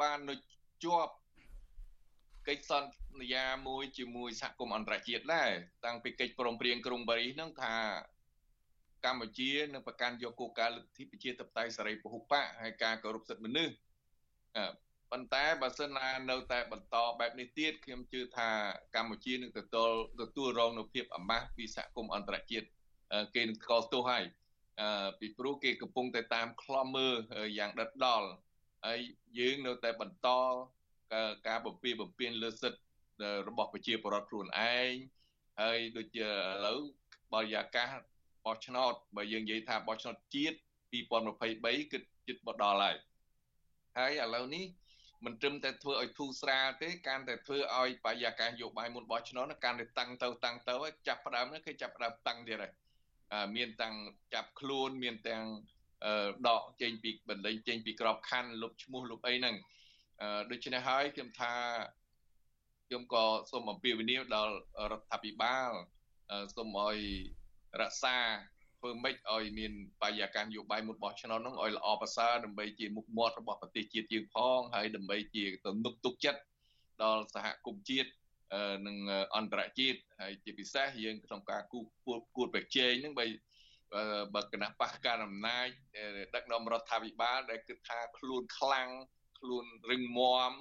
[0.00, 0.34] បាននៅ
[0.84, 1.12] ជាប់
[2.48, 5.50] កិច្ចសន្យាមួយជាមួយសហគមន៍អន្តរជាតិដែរ
[5.84, 7.74] តាំងពីកិច្ចព្រមព្រៀងក្រុងប៉ារីសហ្នឹងថា
[9.04, 13.74] កម្ពុជានឹងប្រកាន់យកគោលការណ៍លទ្ធិប្រជាធិបតេយ្យសេរីពហុបកហើយការគោរពសិទ្ធិមនុស្ស
[15.10, 18.48] ប៉ុន្តែបើសិនណានៅតែបន្តបែបនេះទៀតខ្ញុំជឿថា
[18.96, 19.90] កម្ពុជានឹងទទួល
[20.20, 22.66] ទទួលរងនូវភាពអាម៉ាស់ពីសហគមន៍អន្តរជាតិ
[23.34, 24.24] គេនឹងស្គាល់ទោសហើយ
[25.20, 27.14] ពីព្រោះគេកំពុងតែតាមខ្លំមើល
[27.58, 28.28] យ៉ាងដិតដល់
[28.86, 29.00] ហើយ
[29.38, 30.28] យើងនៅតែបន្ត
[31.48, 32.80] ការបំពីបំពេញលើសិទ្ធិ
[33.48, 34.92] របស់ប្រជាពលរដ្ឋខ្លួនឯង
[35.60, 36.30] ហើយដូចជាឥ
[36.66, 36.78] ឡូវ
[37.32, 37.90] បរិយាកាស
[38.46, 40.56] បោះឆ្នោតបើយើងនិយាយថាបោះឆ្នោតជាតិ
[40.94, 42.96] 2023គឺជិតមកដល់ហើយ
[43.98, 44.64] ហើយឥឡូវនេះ
[45.24, 50.74] មិនត្រឹមតែធ្វើឲ្យធូរស្រាលទេកាន់តែធ្វើឲ្យបរិយាកាសយោបាយមុនបោះឆ្នោតកាន់តែតាំងទៅតាំងទៅ
[51.08, 52.72] ចាប់ផ្ដើមនេះគេចាប់ផ្ដើមតាំងទៀតហើយ
[53.56, 53.94] មានតាំង
[54.34, 55.44] ចាប់ខ្លួនមានទាំង
[56.48, 59.56] ដកចេញពីបណ្ដេញចេញពីក្របខ័ណ្ឌលុបឈ្មោះលុបអីហ្នឹង
[60.50, 61.54] ដូច្នេះហើយខ្ញុំថា
[62.86, 64.54] ខ្ញុំក៏សូមអំពាវនាវដល់
[64.92, 65.70] រដ្ឋាភិបាល
[66.54, 66.98] សូមឲ្យ
[67.82, 68.16] រក្សា
[68.78, 76.40] ធ្វើម៉េចឲ្យមានបរិយាកាសនយោបាយមុនបោះឆ្នោតនោះឲ្យល្អប្រសើរដើម្បីជាមុខមាត់របស់ប្រទេសជាតិយើងផងហើយដើម្បីជាទំនុកទុកចិត្ត
[77.02, 78.10] ដល់សហគមន៍ជាតិ
[78.86, 78.96] និង
[79.36, 81.80] អន្តរជាតិហើយជាពិសេសយើងក្នុងការគូ
[82.36, 83.26] គួតប្រជែងនឹងបី
[84.34, 85.68] បើគណៈបកការអំណាច
[86.34, 88.88] ដឹកនាំរដ្ឋាភិបាលដែលគិតថាខ្លួនខ្លាំង
[89.38, 90.52] ខ្លួនរឹងមាំ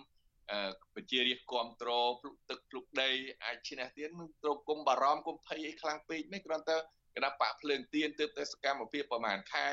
[0.95, 3.09] ប្រជារាស្ត្រគ្រប់គ្រងភ្លុកទឹកភ្លុកដី
[3.43, 6.77] អាចឈ្នះទៀតនឹងត្រូវគុំបារម្ភគុំភ័យអីខ្លាំងពេកនេះគ្រាន់តែ
[7.15, 9.69] គណៈបកភ្លើងទៀនទើបតែសកម្មភាពប្រហែលខែ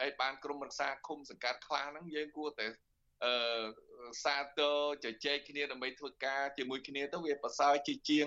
[0.00, 2.66] ហើយបានក្រុមរក្សាឃុំសង្កាត់ខ្លះហ្នឹងយើងគួរតែ
[3.24, 3.64] អឺ
[4.24, 8.26] សាទរជជែកគ្នាដើម្បីធ្វើការជាមួយគ្នាទៅវាប្រសើរជាជាង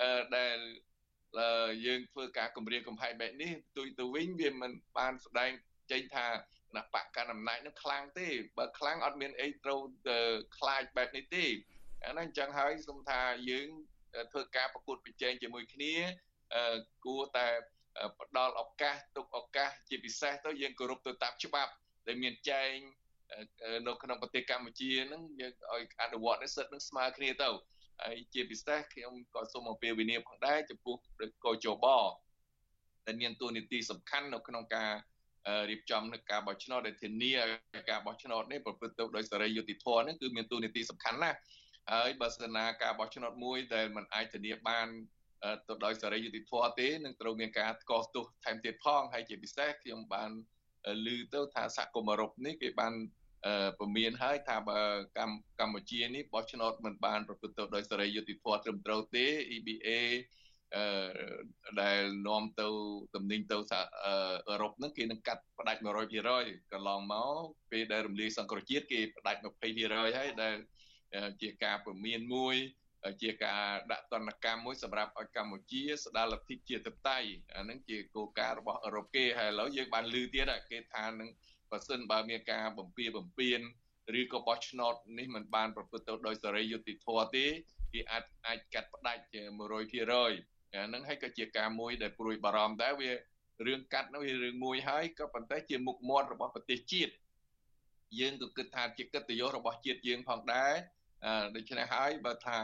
[0.00, 0.58] អឺដែល
[1.86, 5.50] យើងធ្វើការគម្រាមកំហែងបែបនេះទុយទៅវិញវាមិនបានស្ដែង
[5.92, 6.34] ចេញថាគ
[6.76, 9.80] ណៈបកកណ្ដាលអំណាចនឹងខ្លាំងទេបើខ្លាំងអត់មានអីត្រូវ
[10.58, 11.44] ខ្លាចបែបនេះទេ
[12.04, 13.68] អាហ្នឹងអញ្ចឹងហើយសូមថាយើង
[14.32, 15.94] ធ្វើការប្រកួតប្រជែងជាមួយគ្នា
[17.04, 17.48] គួរតែ
[18.20, 21.72] ផ្ដល់ឱកាសទុកឱកាសជាពិសេសទៅយើងគោរពទៅតាមច្បាប់
[22.06, 22.74] ដែលមានចែង
[23.86, 27.50] នៅក្នុងប្រទេសកម្ពុជាហ្នឹងយើងឲ្យអនុវត្តនេះសិទ្ធិនឹងស្មើគ្នាទៅ
[28.02, 30.94] ហើយជាពិសេសខ្ញុំក៏សូមអំពាវនាវផងដែរចំពោះ
[31.44, 31.86] កោជប
[33.06, 34.90] ដែលមានតួនាទីសំខាន់នៅក្នុងការ
[35.70, 41.38] រៀបចំនៅការបោះឆ្នោតដែលធានាឲ្យការបោះឆ្នោតនេះប្រព្រឹត្តទៅដោយសេរីយុត្តិធម៌នេះគឺមានតួនាទីសំខាន់ណាស់
[41.92, 44.88] ហើយបើសិនណាការបោះឆ្នោតមួយដែលมันអាចធានាបាន
[45.68, 50.30] ទៅដោយសេរីយុត្តិធម៌ទេនឹងត្រូវមានការកកស្ទោសថែមទៀតផងហើយជាពិសេសខ្ញុំបាន
[51.06, 52.94] ឮទៅថាសហគមន៍អឺរ៉ុបនេះគេបាន
[53.78, 54.80] ពមៀនហើយថាបើ
[55.18, 59.26] កម្កម្ពុជានេះបោះឆ្នោតមិនបានប្រព្រឹត្តទៅដោយសេរីយុត្តិធម៌ត្រឹមត្រូវទេ
[59.56, 59.90] EBA
[60.76, 60.84] អឺ
[61.80, 62.68] ដែលនាំទៅ
[63.14, 63.56] តំណែងទៅ
[64.48, 65.80] អឺរ៉ុបហ្នឹងគេនឹងកាត់ផ្ដាច់
[66.24, 67.36] 100%កន្លងមក
[67.70, 70.54] ពេលដែលរំលាយសង្គ្រោះជាតិគេផ្ដាច់20%ហើយដែល
[71.40, 72.56] ជាការពមៀនមួយ
[73.22, 77.18] ជាការដាក់ទណ្ឌកម្មមួយសម្រាប់ឲ្យកម្ពុជាស្ដារលទ្ធិជាតបតៃ
[77.56, 81.28] អានឹងជាគោលការណ៍របស់អឺរ៉ុបគេហើយឥឡូវយើងបានឮទៀតគេថានឹង
[81.70, 83.60] បើសិនបើមានការបំពៀបំពៀន
[84.20, 87.46] ឬក៏បោះឆ្នោតនេះมันបានប្រព្រឹត្តទៅដោយសេរីយុត្តិធម៌ទេ
[87.92, 93.10] គេអាចអាចកាត់ផ្ដាច់100%ហ្នឹងហើយក៏ជាការមួយដែលព្រួយបារម្ភដែរវា
[93.66, 97.12] រឿងកាត់នោះវារឿងមួយហើយក៏ប៉ុន្តែជាមុខមាត់របស់ប្រទេសជាតិ
[98.20, 100.72] យើងក៏គិតថាជាកិត្តិយសរបស់ជាតិយើងផងដែរ
[101.54, 102.58] ដូច្នេះហើយបើថា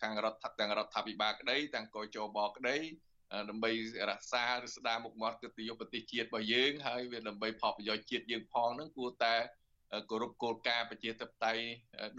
[0.00, 2.76] ខាងរដ្ឋទាំងរដ្ឋាភិបាលក្តីទាំងកោជបក្តី
[3.50, 3.70] ដើម្បី
[4.10, 9.34] រក្សាឬស្ដារមុខមាត់កិត្តិយសប្រទេសជាតិរបស់យើងហើយវាដើម្បីផលប្រយោជន៍ជាតិយើងផងហ្នឹងគួរតែ
[10.10, 11.64] គោរពគោលការណ៍ប្រជាធិបតេយ្យ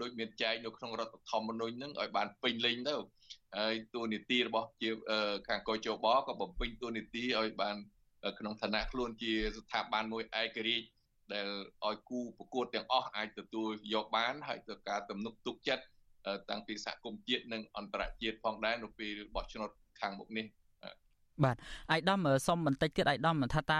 [0.00, 2.94] ដូចមានចែងនៅក្នុងរដ្ឋធម្មនុញ្ញហ្នឹងឲ្យបានពេញលេញទៅ
[3.58, 4.90] ហើយទូនីតិរបស់ជា
[5.48, 7.76] ខាងកោជបក៏បំពេញទូនីតិឲ្យបាន
[8.38, 10.86] ក្នុងឋានៈខ្លួនជាស្ថាប័នមួយឯករាជ្យ
[11.34, 11.48] ដែល
[11.86, 15.84] ឲ្យគូប្រកួតទាំងអស់អាចទទួលយកបានហើយទៅការទំនុកទុកចិត្ត
[16.50, 20.46] តាំងពីសហគមន៍ជាតិនិងអន្តរជាតិផងដែរនៅពេលបោះឆ្នោតខាងមុខនេះ
[21.44, 21.56] បាទ
[21.90, 23.78] អាយដាមសុំបន្តិចទៀតអាយដាមថាតើ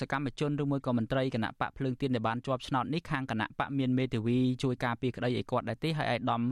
[0.00, 6.42] សកម្មជនឬមួយក៏មន្ត្រីគណៈបកភ្លើងទៀនដែលបានជាប់ឆ្នោតនេះខាងគណៈបកមានមេធាវីជួយការពារក្តីឲ្យគាត់ដែរទេហើយអាយដាម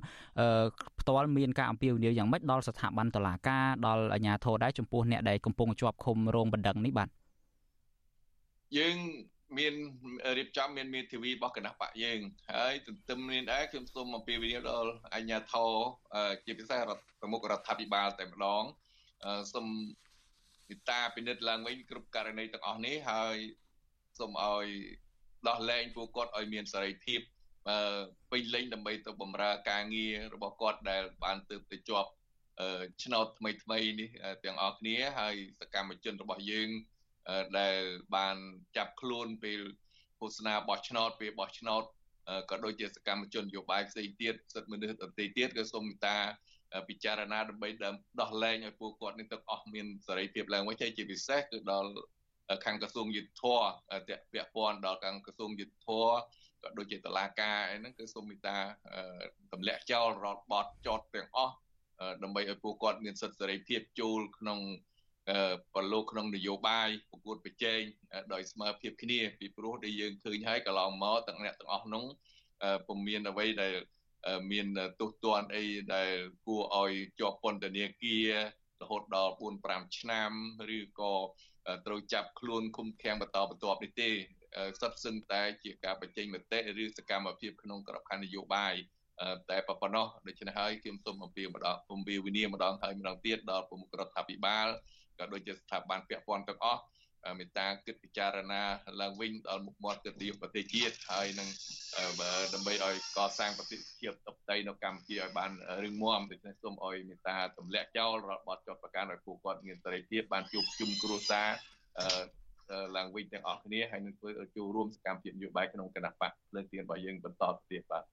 [1.01, 7.09] ផ្ទាល់មានការអំពាវនាវយ៉ាងម៉េចដល់ស្ថាប័នតុលាការដល់អាជ្ញាធរដែរចំពោះអ្នកដែលកំពុងជាប់ឃុំរងបណ្ដឹងនេះបាទ
[8.79, 8.97] យើង
[9.59, 9.75] មាន
[10.39, 12.21] រៀបចំមានមេធាវីរបស់គណៈបកយើង
[12.53, 15.73] ហើយទន្ទឹមនេះដែរខ្ញុំសូមអំពាវនាវដល់អាជ្ញាធរ
[16.45, 18.65] ជាពិសេសរដ្ឋប្រមុខរដ្ឋាភិបាលតែម្ដង
[19.53, 19.67] សូម
[20.69, 23.37] មេត្តាពិនិត្យឡើងវិញគ្រប់ករណីទាំងអស់នេះហើយ
[24.19, 24.67] សូមឲ្យ
[25.49, 27.21] ដោះលែងពួកគាត់ឲ្យមានសេរីភាព
[28.31, 32.11] ពេញលេញដើម្បីទៅបម្រើការងាររបស់គាត់ដែលបានទើបទៅជាប់
[33.03, 34.09] ឆ្នោតថ្មីថ្មីនេះ
[34.45, 36.69] ទាំងអស់គ្នាហើយសកម្មជនរបស់យើង
[37.59, 37.77] ដែល
[38.17, 38.37] បាន
[38.77, 39.61] ចាប់ខ្លួនពេល
[40.21, 41.83] ឃោសនាបោះឆ្នោតពេលបោះឆ្នោត
[42.51, 46.19] ក៏ដូចជាសកម្មជននយោបាយផ្សេងទៀតសិទ្ធិមនុស្សដទៃទៀតក៏សូមមេត្តា
[46.89, 47.69] ពិចារណាដើម្បី
[48.21, 51.91] ដោះលែងឲ្យពួកគាត់នេះទាំងអស់មានសេរីភាពឡើងវិញហើយជាពិសេសគឺដល់
[52.65, 56.17] ខាងក្រសួងយុទ្ធភ័ពតពាក់ព័ន្ធដល់ខាងក្រសួងយុទ្ធភ័ព
[56.63, 58.57] ក៏ដូចជាតឡាការអីហ្នឹងគឺសូមមេត្តា
[59.53, 61.55] ទម្លាក់ចោលរដ្ឋបត់ចោតទាំងអស់
[62.23, 64.59] ដើម្បីឲ្យពួកគាត់មានសិទ្ធិសេរីភាពចូលក្នុង
[65.75, 67.81] ប្រឡូកក្នុងនយោបាយប្រកួតប្រជែង
[68.33, 72.05] ដោយស្មើភាពគ្នា ពីព្រោះដែលយើងឃើញហើយកន្លងមកទាំងអ្នកទាំងអស់នោះ
[72.87, 73.75] ពុំមានអ្វីដែល
[74.51, 74.67] មាន
[75.01, 76.13] ទោសទណ្ឌអីដែល
[76.47, 78.31] គួរឲ្យជាប់ពន្ធនាគារ
[78.83, 80.31] រហូតដល់4 5ឆ្នាំ
[80.77, 81.15] ឬក៏
[81.87, 84.11] ត្រូវចាប់ខ្លួនឃុំឃាំងបន្តបន្ទាប់នេះទេ
[84.81, 88.75] សិតសឹងតែជាការបញ្ចេញមតិឬសកម្មភាពក្នុងក្របខ័ណ្ឌនយោបាយ
[89.51, 94.69] តែប៉ុណ្ណោះដូច្នេះហើយខ្ញុំសូមអំពាវម្ដងអំពាវនាវម្ដងហើយម្ដងទៀតដល់ប្រមុខរដ្ឋាភិបាល
[95.21, 96.83] ក៏ដូចជាស្ថាប័នពាក់ព័ន្ធទាំងអស់
[97.39, 98.63] មេត្តាគិតពិចារណា
[99.01, 101.49] ឡើងវិញដល់មុខមាត់កិត្តិយសប្រទេសជាតិហើយនឹង
[102.55, 105.51] ដើម្បីឲ្យកសាងប្រទេសជាតិតបតីនៅកម្ពុជាឲ្យបាន
[105.85, 111.49] រឹងមាំដូច្នេះសូមឲ្យមេត្តាទម្លាក់ចោលរបបចោតប្រកាន់ឲ្យពួកគាត់មានសេរីភាពបានជួបជុំគ្រួសារ
[112.97, 118.05] ឡើងវិញទាំងអស់គ្នាហើយនឹងធ្វើចូលរួមសកម្មភាពនយោបាយក្នុងគណៈបកលើកទៀនរបស់យើងបន្តទៅទៀតបាទ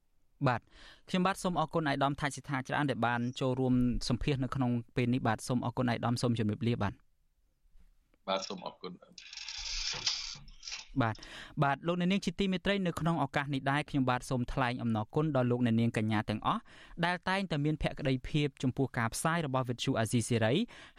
[0.46, 0.60] បាទ
[1.08, 3.74] ខ្ញុំបាទសូមអរគុណអាយដាមថាច់សិដ្ឋាច្រើនដែលបានចូលរួម
[4.08, 6.92] សម្ភាសនៅក្នុងពេលនេះបាទសូមអរគុណអាយដាមសូមជម្រាបលាបាទ
[8.28, 8.92] បាទសូមអរគុណ
[11.02, 11.14] បាទ
[11.62, 16.62] បាទលោកអ្នកនាងជាទីមេត្រីនៅក្នុងឱកាសនេះដែរខ្ញុំបាទសូមថ្លែងអំណរគុណដល់លោកអ្នកនាងកញ្ញាទាំងអស់
[17.04, 20.54] ដែលតែងតែមានភក្ដីភាពចំពោះការផ្សាយរបស់វិទ្យុអាស៊ីសេរី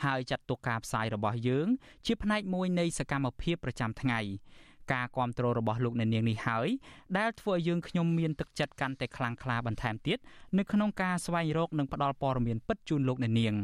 [0.06, 1.67] ហើយចាត់ទុកការផ្សាយរបស់យើង
[2.06, 4.19] ជាផ្នែកមួយនៃសកម្មភាពប្រចាំថ្ងៃ
[4.93, 6.67] ការគ្រប់គ្រងរបស់លោកអ្នកនាងនេះហើយ
[7.17, 10.17] ដែលធ្វើឲ្យយើងខ្ញុំមានទឹកចិត្តកាន់តែខ្លាំងក្លាបន្ថែមទៀត
[10.58, 13.56] នៅក្នុងការស្វែងរកនិងផ្តល់ព័ត៌មានពិតជូនលោកអ្នកនាង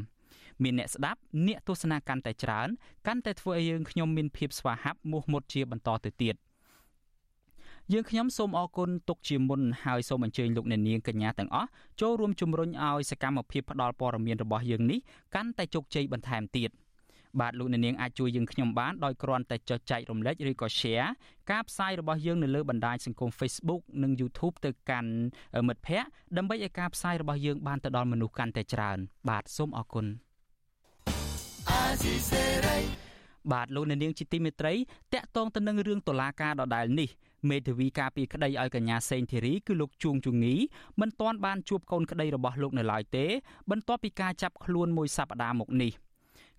[0.63, 2.67] មានអ្នកស្ដាប់អ្នកទស្សនាកាន់តែច្រើន
[3.07, 6.35] កាន់តែធ្វើឲ្យយើងខ្ញុំមានភាពស្វាហាប់មោះមុតជាបន្តទៅទៀត
[7.93, 11.69] យើងខ្ញុំសូមអរគុណទុកជាមុនហើយសូមអញ្ជើញលោកអ្នកនាងកញ្ញាទាំងអស់
[12.01, 14.99] ចូលរួមជំរុញឲ្យសកម្មភាពផ្តល់ព័ត៌មានរបស់យើងនេះ
[15.35, 16.69] កាន់តែជោគជ័យបន្ថែមទៀត។
[17.41, 21.07] បាទលោកអ្នកនាងអាចជួយយើងខ្ញុំបានដោយគ្រាន់តែចុចចែករំលែកឬក៏ share
[21.51, 25.11] ការផ្សាយរបស់យើងនៅលើបណ្ដាញសង្គម Facebook និង YouTube ទៅកាន់
[25.67, 28.97] មិត្តភ័ក្តិដើម្បីឲ្យការផ្សាយរបស់យើងបានទៅដល់មនុស្សកាន់តែច្រើន
[29.29, 30.05] បាទសូមអរគុណ
[33.53, 34.73] បាទលោកអ្នកនាងជាទីមេត្រី
[35.13, 37.09] តកតងទៅនឹងរឿងតុលាការដដែលនេះ
[37.49, 40.55] មេធាវីការពីក្តីឲ្យកញ្ញាសេងធីរីគឺលោកជួងជងី
[41.01, 43.25] មិនទាន់បានជួបកូនក្តីរបស់លោកនៅឡើយទេ
[43.71, 45.93] បន្ទាប់ពីការចាប់ខ្លួនមួយសប្តាហ៍មកនេះ។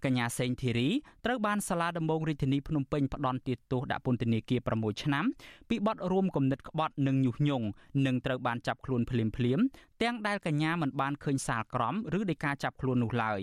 [0.07, 0.89] កញ្ញាសេងធីរី
[1.25, 5.25] ត្រូវបានសាលាដំបងរាជធានីភ្នំពេញផ្ដន្ទាទោសដាក់ពន្ធនាគារ6ឆ្នាំ
[5.69, 7.67] ពីបទរួមគំនិតក្បត់និងញុះញង់
[8.07, 9.59] និងត្រូវបានចាប់ខ្លួនភ្លាមភ្លាម
[10.03, 13.43] ទាំងដែលកញ្ញាមិនបានឃើញសាលក្រមឬដីកាចាប់ខ្លួននោះឡើយ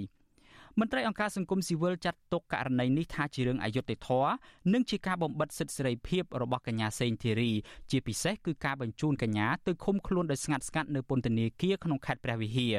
[0.80, 4.32] មន្ត្រីអង្គការសង្គមស៊ីវិលចាត់ទុកករណីនេះថាជារឿងអយុត្តិធម៌
[4.74, 7.51] និងជាការបំបិទសិទ្ធិសេរីភាពរបស់កញ្ញាសេងធីរី
[7.91, 12.76] ជាពិសេសគឺការបញ្ជូនកញ្ញាទៅឃុំខ្លួនដោយស្ងាត់ស្ងាត់នៅពន្ធនាគារក្នុងខេត្តព្រះវិហារ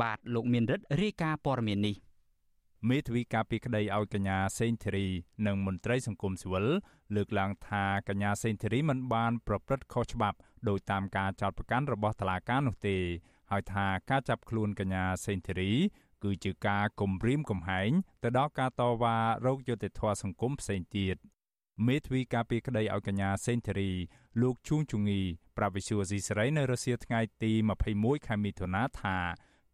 [0.00, 1.96] បាទលោកមានរិទ្ធរាយការណ៍ព័ត៌មាននេះ
[2.90, 5.06] មេធាវីការពីក្តីឲ្យកញ្ញាសេងធីរី
[5.46, 6.66] និងមន្ត្រីសង្គមស៊ីវិល
[7.16, 12.96] លើកឡើងថាកញ្ញាសេងធីរីមិនបានប្រព្រឹត្តខុសច្បាប់ដោយតាមការចោទប្រកាន់របស់តុលាការនោះទេ
[13.50, 15.72] ហើយថាការចាប់ខ្លួនកញ្ញាសេងធីរី
[16.24, 17.90] គឺជាការគំរាមកំហែង
[18.22, 19.16] ទៅដល់ការតវ៉ា
[19.46, 21.16] រោគយុត្តិធម៌សង្គមផ្សេងទៀត
[21.86, 23.90] មេធាវីការពីក្តីឲ្យកញ្ញាសេងធីរី
[24.42, 25.20] លោកជួងជងី
[25.56, 27.52] ប្រាវិសុវស៊ីសេរីនៅរុស្ស៊ីថ្ងៃទី
[27.90, 29.16] 21ខែមិថុនាថា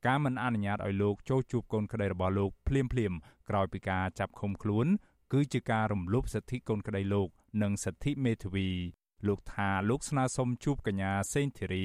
[0.06, 3.12] ការមិនអនុញ្ញាតឲ្យលោកចូលជួបកូនក្តីរបស់លោកភ្លាមភ្លាម
[3.48, 4.86] ក្រោយពីការចាប់ឃុំខ្លួន
[5.32, 7.28] គឺជាការរំលោភសិទ្ធិកូនក្តីលោក
[7.62, 8.68] និងសិទ្ធិមេធាវី
[9.26, 11.84] លោកថាលោកស្នើសុំជួបកញ្ញាសេងធីរី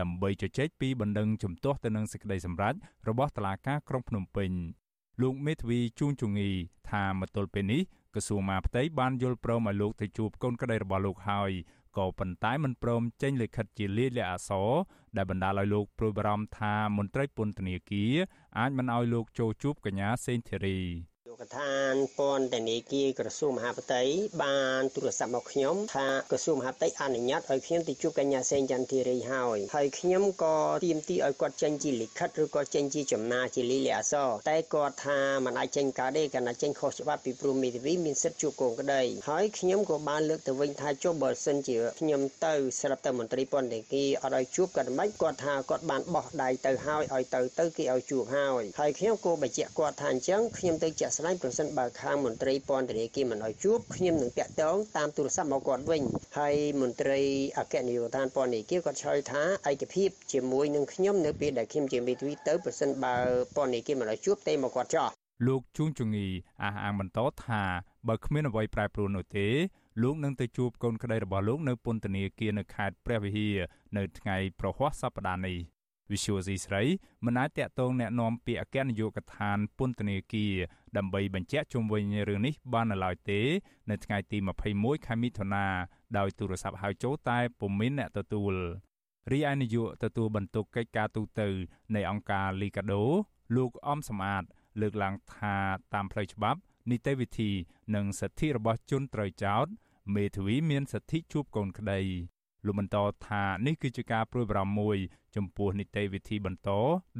[0.00, 2.74] ដើម្បីជជែកពីបណ្ដឹងជំទាស់ទៅនឹងសេចក្តីសម្រេច
[3.08, 4.50] របស់តុលាការក្រុងភ្នំពេញ
[5.22, 6.50] លោកមេធាវីជួងជងី
[6.90, 7.82] ថាមកទល់ពេលនេះ
[8.14, 11.50] ក្រសួងមហាផ្ទៃបានយល់ព្រមឲ្យលោកទៅជួបកូនក្តីរបស់លោកហើយ
[11.98, 14.70] ក៏ប៉ុន្តែមិនព្រមចេញលិខិតជាលាយលក្ខណ៍អក្សរ
[15.16, 18.14] ដែលបណ្ដាលឲ្យលោកព្រួយបារម្ភថាមន្ត្រីពន្ធនាគារ
[18.58, 20.78] អាចមិនឲ្យលោកចូលជួបកញ្ញាសេងធីរី
[21.40, 24.02] កថានពន្ធនាគារក្រសួងមហាផ្ទៃ
[24.42, 56.02] បានទូរស័ព្ទមកខ្ញុំថាក្រសួងមហាផ្ទៃអនុញ្ញាតឲ្យខ្ញុំទៅជួបកញ្ញាសេងចន្ទធីរីហើយហើយខ្ញុំក៏ទាមទារឲ្យគាត់ចេញជាលិខិតឬក៏ចេញជាចំណាជាលិលាអសរតែគាត់ថាមិនអាចចេញកើតទេកាលណាចេញខុសច្បាប់ពីព្រមមេធាវីមានសិទ្ធិជួបកូនក្តីហើយខ្ញុំក៏បានលើកទៅវិញថាចុះបើសិនជាខ្ញុំទៅស្រាប់តែមន្ត្រីពន្ធនាគារអត់ឲ្យជួបគាត់មិនគាត់ថាគាត់បានបោះដៃទៅហើយឲ្យទៅទៅគេឲ្យជួបហើយហើយខ្ញុំក៏បញ្ជាក់គាត់ថាអញ្ចឹងខ្ញុំទៅជាក់ស្ដែងប្រសិនបើខាងមន្ត្រីពន្ធនាគារមិនឲ្យជួបខ្ញុំនឹងតាក់ទងតាមទូរស័ព្ទមកគាត់វិញ
[56.38, 57.20] ហើយមន្ត្រី
[57.58, 63.14] អគ្គនាយកដ្ឋានពន្ធនាគារគាត់ឆ្លើយថាឯកភាពជាមួយនឹងខ្ញុំនៅពេលដែលខ្ញុំជាមេធាវីទៅប្រសិនបើ
[63.56, 65.08] ពន្ធនាគារមិនឲ្យជួបទេមកគាត់ចោះ
[65.46, 66.26] លោកជួងជងី
[66.62, 67.62] អះអាងបន្តថា
[68.08, 69.46] បើគ្មានអ្វីប្រែប្រួលនោះទេ
[70.02, 73.56] លោកនឹងទៅជួបកូនក្តីរបស់លោកនៅពន្ធនាគារនៅខេត្តព្រះវិហារ
[73.96, 75.58] នៅថ្ងៃប្រហ័សសប្តាហ៍នេះ
[76.11, 76.83] វិសុវស៊ីស្រី
[77.25, 80.53] មិនអាចតាក់ទងแนะនាំពាក្យអគ្គនាយកដ្ឋានពន្ធនាគារ
[80.97, 83.41] ដើម្បីបញ្ជាក់ជុំវិញរឿងនេះបាននៅឡើយទេ
[83.89, 84.37] នៅថ្ងៃទី
[84.71, 85.65] 21ខែមិថុនា
[86.17, 88.53] ដោយទូរស័ព្ទហៅចូលតែពុំមានអ្នកទទួល
[89.31, 91.41] រីឯនាយកទទួលបន្ទុកកិច្ចការទូត
[91.95, 93.03] នៃអង្គការលីកាដូ
[93.55, 94.43] លោកអំសំអាត
[94.81, 95.55] លើកឡើងថា
[95.93, 96.59] តាមផ្លូវច្បាប់
[96.91, 97.51] នីតិវិធី
[97.95, 99.65] និងសិទ្ធិរបស់ជនត្រូវចោទ
[100.15, 102.01] មេធាវីមានសិទ្ធិជួបកូនក្តី
[102.66, 102.96] លោកបន្ត
[103.28, 104.96] ថានេះគឺជាការព្រួយបារម្ភមួយ
[105.36, 106.70] ចំពោះនីតិវិធីបន្ត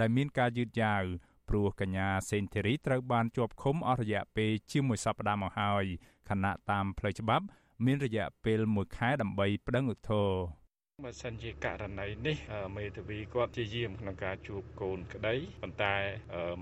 [0.00, 1.02] ដែលមានការយឺតយ៉ាវ
[1.48, 5.84] ព្រោះកញ្ញាសេនធីរីត្រូវបានជាប់ឃុំអស់រយៈពេលជាមួយសប្តាហ៍មកហើយ
[6.28, 7.44] ខណៈតាមផ្លូវច្បាប់
[7.84, 10.59] មានរយៈពេល1ខែដើម្បីប្តឹងឧទ្ធរណ៍
[11.03, 12.37] បើសិនជាករណីនេះ
[12.77, 15.95] មេធាវីគាត់ជាយាមក្នុងការជួបកូនក្តីប៉ុន្តែ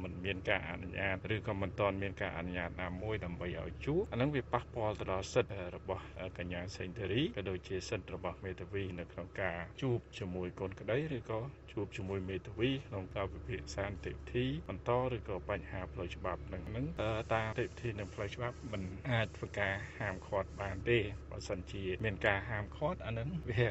[0.01, 6.03] มันមានការអនុញ្ញាតឬក៏មិនទាន់មានការអនុញ្ញាតណាមួយដើម្បីឲ្យជួបអានឹងវាប៉ះពាល់ទៅដល់សិទ្ធិរបស់
[6.37, 11.39] កញ្ញាសេងធារីក៏ដូចជាសិទ្ធិរបស់មេធាវីនៅក្នុងការជួបជាមួយកូនក្តីឬក៏
[11.71, 16.85] ជួបជាមួយមេធាវីក្នុងការពិភាក្សានីតិវិធីបន្តឬក៏បញ្ហាផ្លូវច្បាប់នឹងនឹង
[17.33, 20.99] តាមនីតិវិធីនិងផ្លូវច្បាប់มันអាចធ្វើការហាមឃាត់បានទេ
[21.31, 23.65] បើសិនជាមានការហាមឃាត់អានឹងវា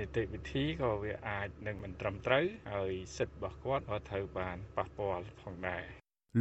[0.00, 5.84] នីតិវិធីក៏វាអាចនឹងមិនត្រឹមត្រូវហើយសិទ្ធិរបស់គាត់ក៏ត្រូវបានប៉ះពាល់ផងដែរ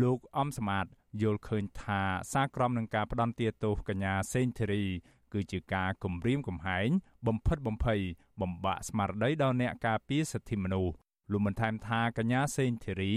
[0.03, 0.85] លោកអំសមាត
[1.21, 2.01] យល់ឃើញថា
[2.33, 4.85] សារក្រមនឹងការផ្ដន់ទាទោសកញ្ញាសេងធីរី
[5.33, 6.89] គឺជាការគំរាមកំហែង
[7.27, 8.01] បំផិតបំភ័យ
[8.41, 10.93] បំបាក់ស្មារតីដល់អ្នកការពារសិទ្ធិមនុស្ស
[11.31, 13.13] លោកបានថែមថាកញ្ញាសេងធីរី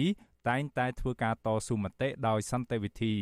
[0.49, 3.15] តែងតែធ្វើការតស៊ូមតិដោយសន្តិវិធី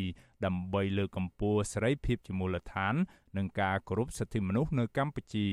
[0.45, 2.95] ដើម្បីលើកកម្ពស់សេរីភាពជាមូលដ្ឋាន
[3.37, 5.47] និងការគោរពសិទ្ធិមនុស្សនៅកម្ពុជា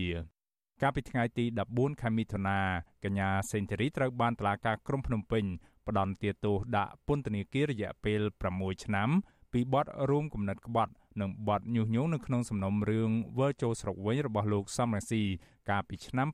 [0.87, 2.59] កាលពីថ្ងៃទី14ខែមិថុនា
[3.05, 5.45] កញ្ញាសេងធីរីត្រូវបានតុលាការក្រុងភ្នំពេញ
[5.87, 8.20] ផ្តន្ទាទោសដាក់ពន្ធនាគាររយៈពេល
[8.53, 9.09] 6ឆ្នាំ
[9.53, 15.22] ពីបទរួមគំនិតក្បត់និងបទញុះញង់នៅក្នុងសំណុំរឿងវិលចូលស្រុកវិញរបស់លោកសំរងស៊ី
[15.70, 16.28] កាលពីឆ្នាំ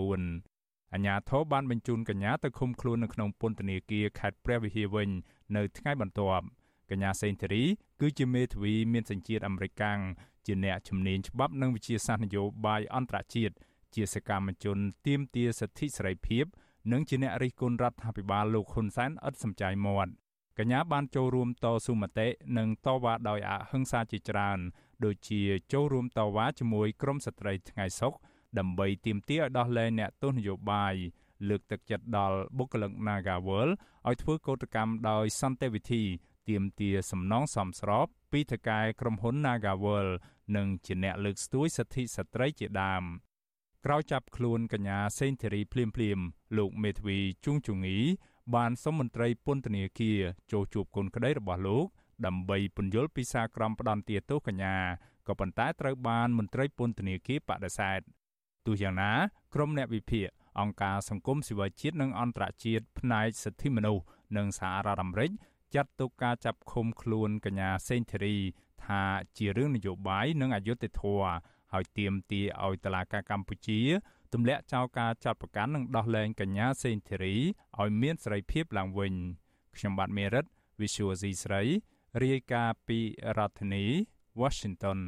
[0.00, 5.08] 2019អញ្ញាធិបបានបញ្ជូនកញ្ញាទៅឃុំខ្លួននៅក្នុងពន្ធនាគារខេត្តព្រះវិហារវិញ
[5.56, 6.44] នៅថ្ងៃបន្ទាប់
[6.90, 7.64] កញ្ញាសេងធារី
[8.00, 9.98] គឺជាមេធាវីមានសញ្ជាតិអាមេរិកាំង
[10.46, 13.54] ជាអ្នកជំនាញច្បាប់និងវិជាសាស្ត្រនយោបាយអន្តរជាតិ
[13.94, 16.44] ជាសកម្មជនទាមទារសិទ្ធិសេរីភាព
[16.92, 20.12] និងជាអ្នករិះគន់រដ្ឋាភិបាលលោកហ៊ុនសែនឥតសំចៃមាត់
[20.58, 22.28] កញ្ញាបានចូលរួមតស៊ូមតិ
[22.58, 24.58] និងតវ៉ាដោយអហិង្សាជាច្រើន
[25.04, 25.40] ដូចជា
[25.72, 28.14] ចូលរួមតវ៉ាជាមួយក្រមស្ត្រីថ្ងៃសុខ
[28.58, 30.94] ដើម្បីទាមទារឲ្យដោះលែងអ្នកទោសនយោបាយ
[31.48, 33.68] លើកទឹកចិត្តដល់បុគ្គលិក Nagawal
[34.08, 36.02] ឲ្យធ្វើកោតកម្មដោយសន្តិវិធី
[36.48, 40.08] ទាមទារសំណងសមស្រប ពីថកែក្រុមហ៊ុន Nagawal
[40.56, 43.04] និងជាអ្នកលើកស្ទួយសិទ្ធិស្ត្រីជាដើម
[43.84, 46.18] ក្រោយចាប់ខ្លួនកញ្ញាសេងធីរីភ្លាមភ្លាម
[46.58, 47.96] លោកមេធាវីជួងជងី
[48.54, 50.20] បានសុំមន្ត្រីពន្ធនាគារ
[50.52, 51.86] ចូលជួបគុណក្តីរបស់លោក
[52.26, 54.76] ដើម្បីពន្យល់ពីសារក្រមផ្ដន្ទាទោសកញ្ញា
[55.28, 58.00] ក៏ប៉ុន្តែត្រូវបានមន្ត្រីពន្ធនាគារបដិសេធ
[58.66, 59.12] ទោះយ៉ាងណា
[59.54, 60.28] ក្រុមអ្នកវិភាគ
[60.60, 64.04] អង្គការសង្គមស៊ីវិលជាតិនិងអន្តរជាតិផ្នែកសិទ្ធិមនុស្ស
[64.36, 65.30] និងសហរដ្ឋអាមេរិក
[65.74, 68.36] ចាត់ទុកការចាប់ឃុំខ្លួនកញ្ញាសេងធីរី
[68.84, 69.02] ថា
[69.38, 71.32] ជារឿងនយោបាយនិងអយុត្តិធម៌
[71.72, 73.80] ហើយទាមទារឲ្យតុលាការកម្ពុជា
[74.32, 77.34] ទម្លាក់ចោលការចាត់បង្កាន់និងដោះលែងកញ្ញាសេងធីរី
[77.80, 79.14] ឲ្យមានសេរីភាពឡើងវិញ
[79.76, 80.44] ខ្ញុំបាទមេរិត
[80.80, 81.62] Visual C ស្រី
[82.22, 82.98] រាយការណ៍ពី
[83.38, 83.84] រដ្ឋធានី
[84.40, 84.98] Washington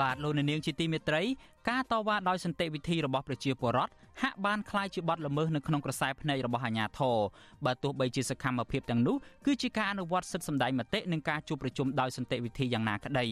[0.00, 1.22] បាទលោកនាងជាទីមេត្រី
[1.70, 7.17] ការតវ៉ាដោយសន្តិវិធីរបស់ប្រជាពលរដ្ឋ ហាក់បានคล้ายជាបទល្មើសនៅក្នុងក្រសែភ្នែករបស់អាជ្ញាធរ
[7.65, 13.25] បើទោះបីជាសកម្មភាពទាំងនោះគឺជាការអនុវត្តសិទ្ធិសម្ដែងមតិនិងការជួបប្រជុំដោយសន្តិវិធីយ៉ាងណាក្តី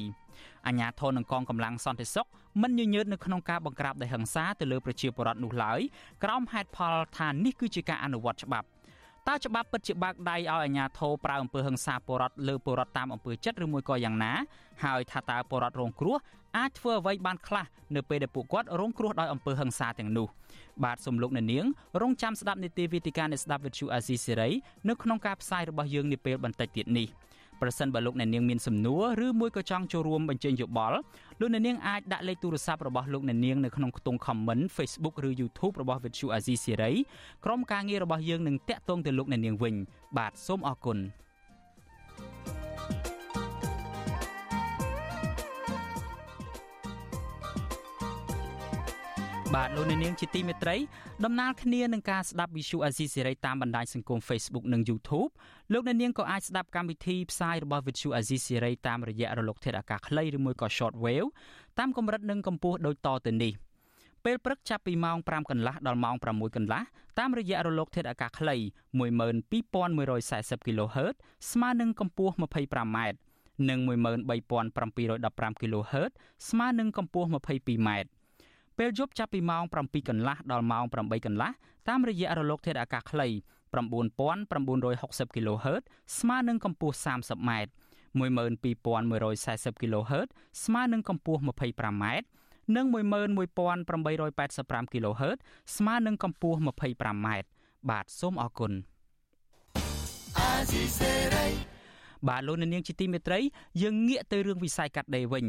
[0.67, 2.27] អាជ្ញាធរនិងកងកម្លាំងសន្តិសុខ
[2.61, 5.79] មិនញញើតនៅក្នុងការបង្ក្រាបដោយហិង្សាទៅលើប្រជាពលរដ្ឋនោះឡើយ
[6.23, 8.67] ក្រោមហេតុផលថានេះគឺជាការអនុវត្តច្បាប់
[9.28, 14.32] តើច្បាប់ពិតជាបើកដៃឲ្យអាជ្ញាធរប្រើអំពើហិង្សាពលរដ្ឋលើពលរដ្ឋតាមអំពើចិត្តឬមួយក៏យ៉ាងណា
[14.84, 16.16] ហើយថាតើពលរដ្ឋរងគ្រោះ
[16.56, 17.64] អាចធ្វើអ្វីបានខ្លះ
[17.96, 20.28] នៅពេលដែលពួកគាត់រងគ្រោះដោយអំពើហិង្សាទាំងនោះ
[20.84, 21.64] បាទសំលោកអ្នកនាង
[22.00, 24.50] រងចាំស្ដាប់នីតិវិទ្យាអ្នកស្ដាប់វិទ្យុអាស៊ីសេរី
[24.88, 27.08] នៅក្នុងការផ្សាយរបស់យើងនាពេលបន្តិចទៀតនេះ
[27.62, 30.98] ប្រសិនបើលោកអ្នកនាងមានសំណួរឬមួយក៏ចង់ចូលរួមបញ្ចេញយោបល់
[31.40, 36.92] លោកអ្នកនាងអាចដាក់លេខទូរស័ព្ទរបស់លោកអ្នកនាងនៅក្នុងខ្ទង់ comment Facebook ឬ YouTube របស់ Vithu Azizi Siri
[37.44, 39.74] ក្រុមការងាររបស់យើងនឹងតាក់ទងទៅលោកអ្នកនាងវិញ
[40.18, 40.98] បាទសូមអរគុណ
[49.56, 50.76] បាទលោកអ្នកនាងជាទីមេត្រី
[51.24, 55.30] ដំណើរគ្នានឹងការស្ដាប់ Visu Azizi Serai តាមបណ្ដាញសង្គម Facebook និង YouTube
[55.72, 61.28] លោកអ្នកនាងក៏អាចស្ដាប់កម្មវិធីផ្សាយរបស់ Visu Azizi Serai តាមរយៈរលកធាតុអាកាសខ្លីឬមួយក៏ Short Wave
[61.78, 63.52] តាមកម្រិតនិងកម្ពស់ដូចតទៅនេះ
[64.24, 66.82] ពេលព្រឹកចាប់ពីម៉ោង5កន្លះដល់ម៉ោង6កន្លះ
[67.18, 68.56] តាមរយៈរលកធាតុអាកាសខ្លី
[68.98, 71.14] 12140 kHz
[71.52, 72.98] ស្មើនឹងកម្ពស់ 25m
[73.68, 76.10] និង13715 kHz
[76.48, 77.90] ស្មើនឹងកម្ពស់ 22m
[78.78, 81.50] ពេលយប់ចាប់ពីម៉ោង7កន្លះដល់ម៉ោង8កន្លះ
[81.88, 83.28] តាមរយៈរលកធាតុអាកាសខ្លី
[83.76, 85.82] 9960 kHz
[86.18, 87.50] ស្មើនឹងកម្ពស់ 30m
[88.20, 90.28] 12140 kHz
[90.64, 92.04] ស្មើនឹងកម្ពស់ 25m
[92.76, 95.38] និង11885 kHz
[95.76, 97.28] ស្មើនឹងកម្ពស់ 25m
[97.90, 98.72] បាទសូមអរគុណ
[102.28, 103.38] បាទលោកនាងជាទីមេត្រី
[103.82, 105.46] យើងងាកទៅរឿងវិស័យកាត់ដេរវិញ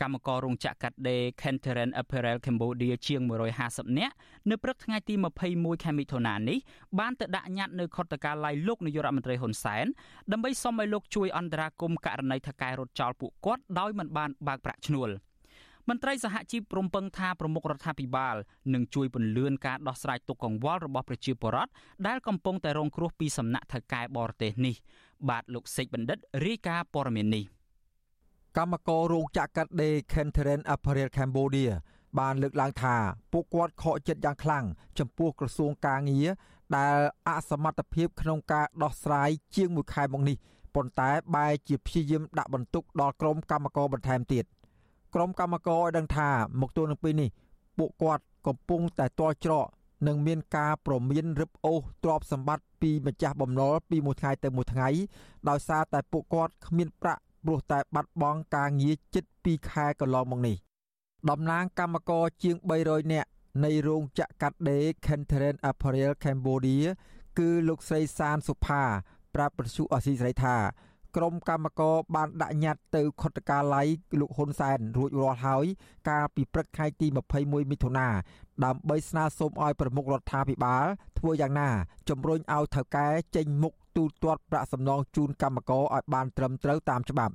[0.00, 3.20] កម្មកររោងចក្រកាត់ដេរ Kenteran Apparel Cambodia ជាង
[3.60, 4.14] 150នាក់
[4.50, 5.14] នៅព្រឹកថ្ងៃទី
[5.48, 6.58] 21ខែមិថុនានេះ
[6.98, 9.86] បានទៅដាក់ញត្តិនៅខុទ្ទកាល័យលោកនាយករដ្ឋមន្ត្រីហ៊ុនសែន
[10.32, 15.10] ដើម្បីសុំឲ្យលោកជួយអន្តរាគមន៍ករណីថកែរត់ចោលពួកគាត់ដោយមិនបានបើកប្រាក់ឈ្នួល
[15.88, 18.36] មន្ត្រីសហជីពរំពឹងថាប្រមុខរដ្ឋាភិបាល
[18.74, 21.70] នឹងជួយពន្លឿនការដោះស្រាយទុកកង្វល់របស់ប្រជាពលរដ្ឋ
[22.06, 24.74] ដែលកំពុងតែរងគ្រោះពីសំណាក់ថៅកែបរទេសនេះ
[25.28, 27.44] បាទលោកសេកបណ្ឌិតរាយការណ៍ព័ត៌មាននេះ។
[28.58, 31.70] កម្មកររោងចក្រកាត់ដេរ Kenteran Apparel Cambodia
[32.18, 32.96] បានលើកឡើងថា
[33.32, 34.64] ពួកគាត់ខកចិត្តយ៉ាងខ្លាំង
[34.98, 36.26] ចំពោះក្រសួងកាងារ
[36.76, 36.98] ដែល
[37.28, 40.36] អសមត្ថភាពក្នុងការដោះស្រាយជាងមួយខែមកនេះ
[40.74, 44.44] ប៉ុន្តែបែរជាព្យាយាមដាក់បន្ទុកដល់ក្រុមកម្មករបន្ថែមទៀត
[45.14, 46.30] ក្រុមកម្មករឲ្យដឹងថា
[46.60, 47.30] មកទល់នឹងពេលនេះ
[47.78, 49.66] ពួកគាត់កំពុងតែទាល់ច្រក
[50.06, 54.88] និងមានការប្រមានរឹបអូសទ្រព្យសម្បត្តិពីម្ចាស់បំណុលពីមួយថ្ងៃទៅមួយថ្ងៃ
[55.48, 60.56] ដោយសារតែពួកគាត់គ្មានប្រាក់ ព្រោះតែបាត់បង់ការងារជិត2ខែកន្លងមកនេះ
[61.30, 63.28] តំណាងកម្មករជាង300នាក់
[63.64, 66.88] នៃរោងចក្រកាត់ដេរ Kenteran Apparel Cambodia
[67.38, 68.82] គឺលោកស្រីសានសុផា
[69.34, 70.56] ប្រាប់ប្រសុអសីស្រីថា
[71.16, 73.86] ក្រុមកម្មករបានដាក់ញត្តិទៅខុទ្ទកាល័យ
[74.20, 75.64] លោកហ៊ុនសែនរួចរាល់ហើយ
[76.08, 77.06] កាលពីព្រឹកថ្ងៃទី
[77.38, 78.08] 21មិថុនា
[78.64, 80.84] ដើម្បីស្នើសុំឲ្យប្រមុខរដ្ឋាភិបាល
[81.18, 81.68] ធ្វើយ៉ាងណា
[82.08, 87.34] ជំរុញឲ្យថៅកែចេញមុខទូទាត់ប្រាក់សំណងជូនកម្មករឲ្យបានត្រឹមត្រូវតាមច្បាប់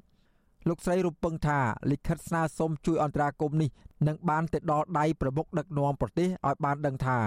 [0.67, 1.59] លោកស្រីរំពឹងថា
[1.91, 3.69] លិខិតស្នើសុំជួយអន្តរាគមន៍នេះ
[4.07, 7.19] នឹងបានទៅដល់ដៃប្រមុខដឹកនាំប្រទេសឲ្យបានដឹងថា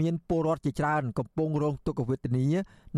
[0.00, 2.46] មានពលរដ្ឋជាច្រើនកំពុងរងទុក្ខវេទនា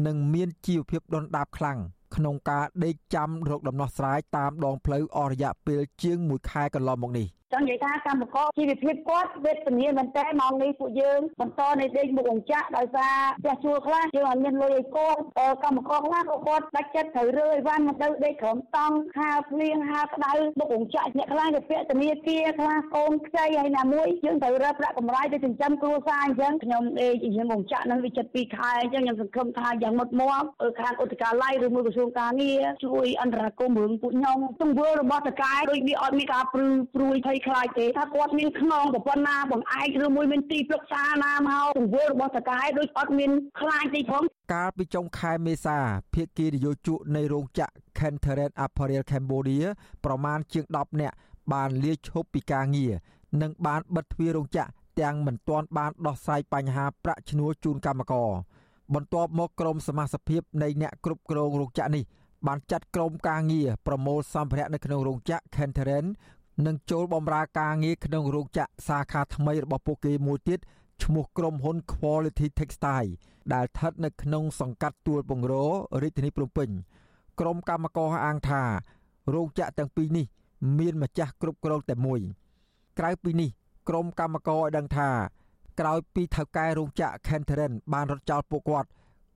[0.06, 1.78] និងមានជីវភាពដុនដាបខ្លាំង
[2.16, 15.20] ក្នុងការដេកចាំរកដំណោះស្រាយតាមដងផ្លូវអស់រយៈពេលជាង1ខែកន្លងមកនេះចង់និយាយថាកម្មករជីវភាពគាត់វេទនាមែនតើម៉ោងនេះពួកយើងបន្តនៅដេកមុខអង្ចាក់ដោយសារផ្ទះជួលខ្លះយើងអត់មានលុយឲ្យគាត់
[15.64, 30.44] កម្មករខ្លះក៏គាត់ដាច់ចិត្តត្រូវរើអីវ៉ាន់មកទៅដេកក្រោមតង់ហាលភ្លៀងហាលក្តៅមុខអង្ចាក់អ្នកខ្លះទៅពាក់ធនាគារខ្លះកូនខ្ចីហើយណាមួយយើងត្រូវរើប្រាក់កម្រៃទៅចិញ្ចឹមគ្រួសារអញ្ចឹងខ្ញុំដេកយើងអង្ចាក់នឹងវាចិត្ត2ខែអញ្ចឹងខ្ញុំសង្ឃឹមថាយ៉ាងមុតមាំ
[30.80, 43.30] ខាងឧតកាល័យឬមួយក្រសួងការងារជួយអន្តរាគមន៍រឿងពួកខ្ញុំទង្វើរបស់តកែដូចវាអត់មានការព្រឺព្រួយភ័យខ្លាចទេថាគាត់មានខ្នងប៉ុណ្ណាបងឯកឬមួយមានទីប្រឹក្សាណាមកទង្វើរបស់តកែដូចអត់មាន
[43.60, 44.22] ខ្លាចទេផង
[44.54, 45.78] កាលពីចុងខែមេសា
[46.14, 49.66] ភាគីនយោជកនៃរោងចក្រ Kenteran Apparel Cambodia
[50.04, 51.16] ប្រមាណជាង10នាក់
[51.52, 52.92] បានលាឈប់ពីការងារ
[53.42, 54.70] និងបានបិទទ្វាររោងចក្រ
[55.00, 58.30] ទាំងមិនទាន់បានដោះស្រាយបញ្ហាប្រាក់ឈ្នួលជូនកម្មករ
[58.94, 62.04] បន្ទាប់មកក្រមសមាជិកនៃអ្នកគ្រប់គ្រងរោងចក្រនេះ
[62.46, 66.06] បានចាត់ក្រុមការងារប្រមូលសម្ភារៈនៅក្នុងរោងចក្រ Kenteren
[66.66, 70.60] និងចូលបម្រើការងារក្នុងរោងចក្រសាខាថ្មីរបស់ពួកគេមួយទៀត
[71.04, 73.10] ឈ្មោះក្រុមហ៊ុន Quality Textile
[73.54, 75.54] ដែលស្ថិតនៅក្នុងសង្កាត់ទួលពងរ
[76.02, 76.68] រាជធានីភ្នំពេញ
[77.40, 78.62] ក្រុមកម្មករអាងថា
[79.34, 80.26] រោងចក្រទាំងពីរនេះ
[80.78, 82.20] មានម្ចាស់គ្រប់គ្រងតែមួយ
[82.98, 83.50] ក្រៅពីនេះ
[83.88, 85.08] ក្រុមកម្មករឲ្យដឹងថា
[85.80, 88.88] ក្រោយពីថៅកែរោងចក្រ Kenteren បានរត់ចោលពួកគាត់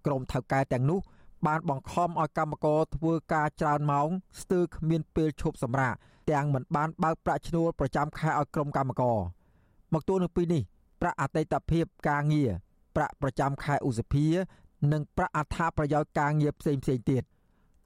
[0.07, 1.01] ក្រុមថៅកែទាំងនោះ
[1.47, 4.09] បានបង្ខំឲ្យកម្មករធ្វើការច្រើនម៉ោង
[4.40, 5.95] ស្ទើរគ្មានពេលឈប់សម្រាក
[6.30, 9.18] ទាំងមិនបានបើកប្រាក់ឈ្នួលប្រចាំខែឲ្យក្រុមកម្មករ
[9.93, 10.62] មកទួលនឹងពីនេះ
[11.01, 12.51] ប្រាក់អតីតភាពការងារ
[12.97, 14.26] ប្រាក់ប្រចាំខែឧសភា
[14.93, 17.22] និងប្រាក់អត្ថប្រយោជន៍ការងារផ្សេងផ្សេងទៀត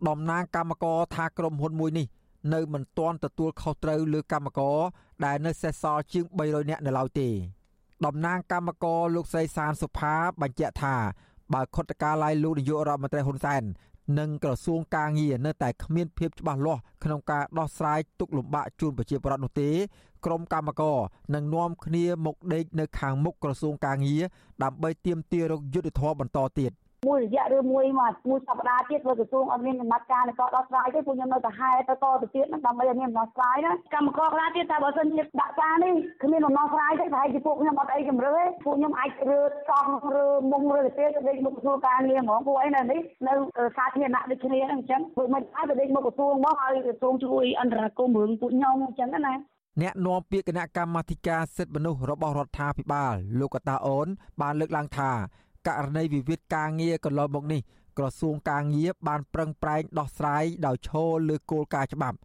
[0.08, 2.06] តំណាងកម្មករថាក្រុមហ៊ុនមួយនេះ
[2.54, 4.78] នៅមិនទាន់ទទួលខុសត្រូវលើកម្មករ
[5.24, 7.28] ដែលនៅសេសសល់ជាង300នាក់នៅឡើយទេ
[8.04, 10.96] តំណាងកម្មករលោកស្រីសានសុផាបញ្ជាក់ថា
[11.52, 13.62] បើខុទ្ទកាល័យលោកនាយករដ្ឋមន្ត្រីហ៊ុនសែន
[14.18, 19.70] និងក្រសួងការងារនៅតែគ្មានភាពច្បាស់លាស់ក្នុងការដោះស្រាយទុកលំបាកជូនប្រជាពលរដ្ឋនោះទេ
[20.24, 20.98] ក្រុមកម្មករ
[21.34, 24.22] នឹងនាំគ្នាមកដេកនៅខាងមុខក្រសួងការងារ
[24.62, 26.72] ដើម្បីទាមទាររកយុត្តិធម៌បន្តទៀត។
[27.06, 43.32] មួយរយៈឬមួយមកមួយសប្តាហ៍ទៀតធ្វើក្រសួងអត់មានដំណាក់កាលនៃការដោះស្រាយទេពួកខ្ញុំនៅតែហែទៅតទៅទៀតហ្នឹងដើម្បីឲ្យមានដំណោះស្រាយណាកម្មករខ្លះទៀតថាបើសិនជាដាក់ការនេះគ្មានដំណោះស្រាយទេប្រហែលជាពួកខ្ញុំអត់អីជំរឿទេពួកខ្ញុំអាចរើកង់រើមុំរើទៅទៀតទៅដេកមុខក្រសួងការងារហ្មងពួកអីនៅនេះនៅ
[43.76, 49.34] សាធារណៈដូចគ្នាហ្នឹងអញ្ចឹងពួកមិនអាចទៅដេកមុខក្រសួងមកឲ្យក្រសួងជួយអន្តរាគមន៍រឿងពួកខ្ញុំអញ្ចឹងណា
[49.82, 54.06] អ្នកនាំពាក្យគណៈកម្មាធិការសិទ្ធិមនុស្សរបស់រដ្ឋាភិបាលលោកកតាអូន
[54.40, 55.10] បានលើកឡើងថា
[55.66, 57.60] ករណីវិវាទការងារកន្លងមកនេះ
[57.98, 62.18] ក្រសួងការងារបានប្រឹងប្រែងដោះស្រាយដោយឈលលើគោលការណ៍ច្បាប់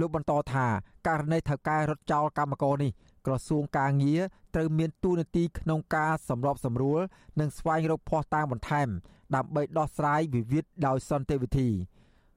[0.00, 0.66] លោកបន្តថា
[1.06, 2.90] ករណីថៅកែរត់ចោលកម្មករនេះ
[3.26, 4.20] ក្រសួងការងារ
[4.54, 7.00] ត្រូវមានទូនាទីក្នុងការសម្របសម្រួល
[7.40, 8.88] និងស្វែងរកភស្តុតាងបន្ថែម
[9.34, 11.68] ដើម្បីដោះស្រាយវិវាទដោយសន្តិវិធី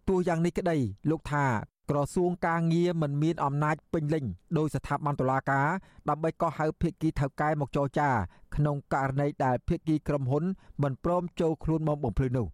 [0.08, 0.78] ទោះយ៉ាងនេះក្តី
[1.10, 1.46] លោកថា
[1.90, 4.26] ក្រសួងការងារមិនមានអំណាចពេញលេញ
[4.58, 5.68] ដោយស្ថាប័នតុលាការ
[6.10, 8.10] ដើម្បីកោះហៅភាគីថៅកែមកចរចា
[8.56, 10.44] ក្នុងករណីដែលភាគីក្រុមហ៊ុន
[10.84, 12.48] មិនព្រមចូលខ្លួនមកបំភ្លឺនោះ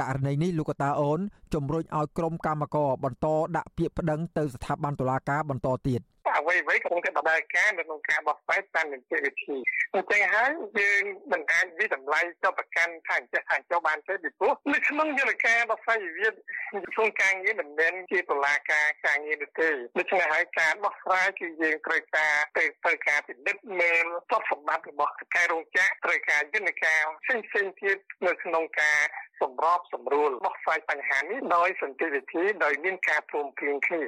[0.00, 1.20] ករណីនេះលោកតាអូន
[1.54, 6.00] ជំរុញឲ្យក្រុមកម្មការបន្តដាក់ពាក្យប្តឹងទៅស្ថាប័នតុលាការបន្តទៀត។
[6.44, 9.56] អ្វីអ្វីកំពុងតែដំណើរការនៅក្នុងការបោះស្រាយតាមនីតិវិធី
[9.94, 16.32] អញ្ចឹងហើយយើងមិនអាចវិតម្លៃទៅប្រកាន់ថាអញ្ចឹងថាចុះបានទេពីព្រោះនៅក្នុងយន្តការបោះស្រាយវិវាទ
[16.72, 19.68] ក្រសួងការងារមិនមែនជាតុលាការការងារនោះទេ
[19.98, 28.98] ដូច្នេះហើយការបោះស្រាយគឺយើងត្រូវការទៅត្រូវការពិនិត្យមើលទ្រព្យសម្បត្តិរបស់កែរោងចក្រត្រូវការយន្តការផ្សេងផ្សេងទៀតនៅក្នុងការ
[29.40, 34.02] សម្របសម្រួលបោះស្រាយបញ្ហានេះដោយសន្តិវិធីដោយមានការព្រមព្រៀងគ្នា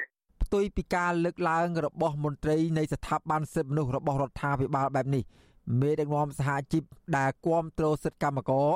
[0.46, 5.22] ផ្ទុយពីការលើកឡើងរបស់មន្ត្រីនៃស្ថាប័នសិទ្ធិមនុស្សរបស់រដ្ឋាភិបាលបែបនេះ
[5.80, 6.82] មេដឹកនាំសហជីព
[7.16, 8.68] ដែលគាំទ្រសិទ្ធិកម្មករ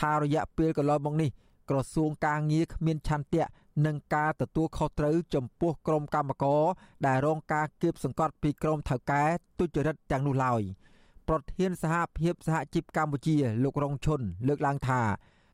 [0.00, 1.30] ថារយៈពេលកន្លងមកនេះ
[1.70, 3.44] ក្រសួងការងារគ្មានឆន្ទៈ
[3.86, 6.62] នឹងការទទួលខុសត្រូវចំពោះក្រុមកម្មករ
[7.06, 9.24] ដែលរងការគៀបសង្កត់ពីក្រុមថៅកែ
[9.58, 10.62] ទុច្ចរិតទាំងនោះឡើយ
[11.28, 15.02] ប្រធានសហភាពសហជីពកម្ពុជា លោករងឈុនលើកឡើងថា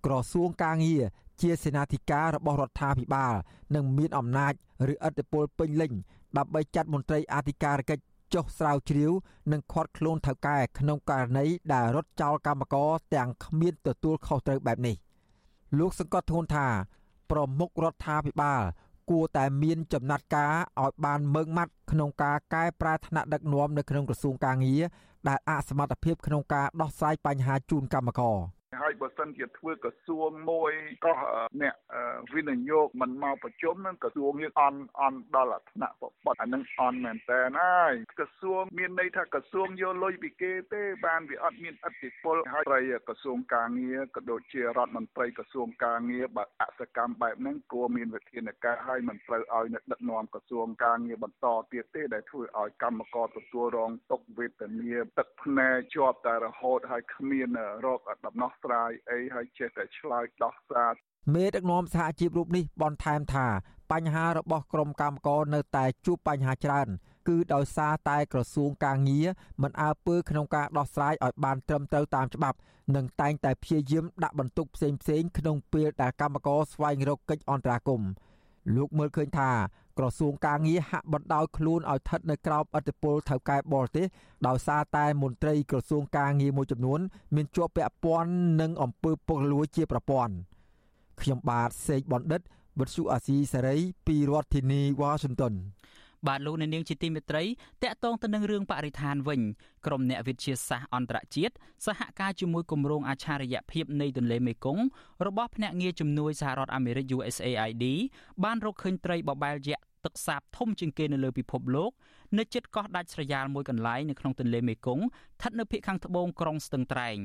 [0.07, 1.03] ក្រសួងការងារ
[1.41, 3.35] ជាសេនាធិការរបស់រដ្ឋាភិបាល
[3.75, 4.53] នឹងមានអំណាច
[4.91, 5.93] ឬឥទ្ធិពលពេញលេញ
[6.39, 8.05] ដើម្បីចាត់មន្ត្រីអធិការកិច្ច
[8.35, 9.13] ចុះស្រាវជ្រាវ
[9.53, 14.97] និងខាត់ខ្លួនថៅកែក្នុងករណីដែលរត់ចោលកម្មករទាំងគ្មានទទួលខុសត្រូវបែបនេះ
[15.79, 16.67] លោកសង្កត់ធ្ងន់ថា
[17.31, 18.63] ប្រមុខរដ្ឋាភិបាល
[19.11, 24.83] គួរតែមានចំណាត់ការឲ្យបានម៉ឺងម៉ាត់ក្នុងការកែប្រែឋានៈដឹកនាំនៅក្នុងក្រសួងការងារ
[25.29, 28.37] ដែលអសមត្ថភាពក្នុងការដោះស្រាយបញ្ហាជូនកម្មករ
[28.81, 30.73] ហើយបើសិនជាធ្វើក្រសួងមួយ
[31.05, 31.13] ក៏
[31.63, 31.75] អ្នក
[32.35, 57.49] វិនិយោគមិនមកប្រជុំនឹងក្រសួងយើងអន់អន់ដល់ថ្នាក់ប បត់អានឹងអន់មែនតើហើយក្រសួងមានន័យថាក្រសួងយកលុយពីគេទេបានវាអត់មានអធិបុលហើយត្រីក្រសួងការងារក៏ដូចជារដ្ឋមន្ត្រីក្រសួងការងារបើអសកម្មបែបហ្នឹងគួរមានវិធានការឲ្យមិនត្រូវឲ្យអ្នកដឹកនាំក្រសួងការងារបន្តទៀតទេដែលធ្វើឲ្យកម្មករទទួលរងទុក្ខវេទនាទឹកភ្នែកជាប់តែរហូតហើយគ្មាន
[57.85, 60.95] រកដំណោះស្រាយអីហើយចេះតែឆ្លើយដោះសារ
[61.35, 63.47] មេដឹកនាំសហជីពរូបនេះបន្ថែមថា
[63.93, 66.89] បញ្ហារបស់ក្រមកម្មករនៅតែជួបបញ្ហាច្រើន
[67.29, 69.27] គឺដោយសារតែក្រសួងការងារ
[69.63, 72.59] មិនអើពើក្នុងការដោះស្រាយឲ្យបានត្រឹមត្រូវតាមច្បាប់
[72.97, 78.11] និងតែងតែព្យាយាមដាក់បន្ទុកផ្សេងផ្សេងក្នុងពេលដែលកម្មករស្វែងរកកិច្ចអន្តរាគមន៍
[78.77, 79.51] លោកមើលឃើញថា
[79.99, 84.07] ក្រសួងការងារហាក់បណ្ដោយខ្លួនឲ្យស្ថិតនៅក្រោមអធិបុលថៅកែបរទេស
[84.47, 87.01] ដោយសារតែមន្ត្រីក្រសួងការងារមួយចំនួន
[87.35, 88.31] មានជាប់ពាក់ព័ន្ធ
[88.61, 90.35] នឹងអំពើពុករលួយជាប្រព័ន្ធ
[91.21, 92.41] ខ្ញុំបាទសេកបណ្ឌិត
[92.81, 95.55] វិទ្យុអាស៊ីសេរីពីរដ្ឋធានីវ៉ាស៊ីនតោន
[96.27, 97.45] បាទលោកអ្នកនាងជាទីមេត្រី
[97.83, 99.41] តកតងទៅនឹងរឿងបរិស្ថានវិញ
[99.87, 101.55] ក្រុមអ្នកវិទ្យាសាស្ត្រអន្តរជាតិ
[101.87, 104.85] សហការជាមួយគម្រោងអច្ឆរិយភាពនៃទន្លេមេគង្គ
[105.27, 107.85] របស់ភ្នាក់ងារជំនួយសហរដ្ឋអាមេរិក USAID
[108.45, 111.91] បានរកឃើញត្រីបបែលយក្សទឹកសាបធំជាងគេនៅលើពិភពលោក
[112.39, 117.19] នៅជិតកោះដាច់ស្រយាលមួយកន្លែងនៅក្នុងទន្លេមេគង្គស្ថិតនៅភាគខាងត្បូងក្រុងស្ទឹងត្រែង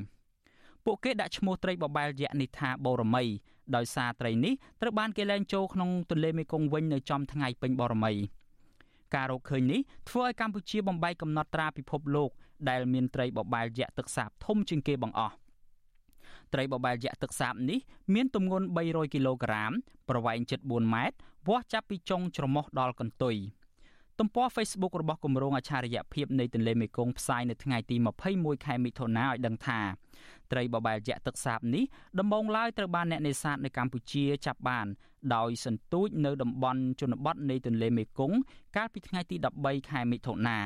[0.84, 3.24] ពួកគេដាក់ឈ្មោះត្រីបបែលយក្សនេះថាបូរមី
[3.76, 8.12] ដោយសារត្រីនេះត្រូវបានគេលែងចូលក្នុងទន្លេមេគង្គវិញនៅចំថ្ងៃពេញបូរមី
[9.14, 12.30] ការរកឃើញនេះធ្វើឲ្យកម្ពុជាបំបីកំណត់ត្រាពិភពលោក
[12.68, 15.34] ដែលមានត្រីបបែលយក្សទឹកសាបធំជាងគេបង្អស់
[16.52, 17.78] ត្រីបបែលយក្សទឹកសាបនេះ
[18.14, 19.72] មានទម្ងន់300គីឡូក្រាម
[20.08, 21.16] ប្រវែងជិត4ម៉ែត្រ
[21.48, 23.36] វាស់ចាប់ពីចុងច្រមុះដល់កន្ទុយ
[24.22, 29.80] ទំព័រ Facebook របស់គម្រោងអច្ឆរិយភាពនៃទន្លេមេគង្គផ្សាយនៅថ្ងៃទី21ខែមិថុនាឲ្យដឹងថា
[30.52, 31.84] ត្រីបបែលយក្សទឹកសាបនេះ
[32.18, 34.86] ដំបូងឡើយត្រូវបានអ្នកនេសាទនៅកម្ពុជាចាប់បាន
[35.34, 38.36] ដោយសន្ទូចនៅតំបន់ជនបទនៃទន្លេមេគង្គ
[38.76, 40.58] កាលពីថ្ងៃទី13ខែមិថុនា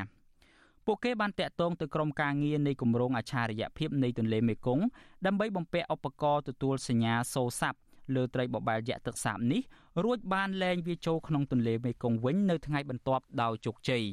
[0.87, 4.85] ពួកគេបានតាក់ទងទៅក្រុមការងារនៃគម្រោងអច្ឆរិយភាពនៃទន្លេមេគង្គ
[5.27, 7.79] ដើម្បីបំពាក់ឧបករណ៍ទទួលសញ្ញាសូរស័ព្ទ
[8.15, 9.63] លើត្រីបបែលយក្សទឹកសាបនេះ
[10.05, 14.05] រួចបានលែងវាចូលក្នុងទន្លេមេគង្គវិញនៅថ្ងៃបន្ទាប់ដោយជោគជ័យ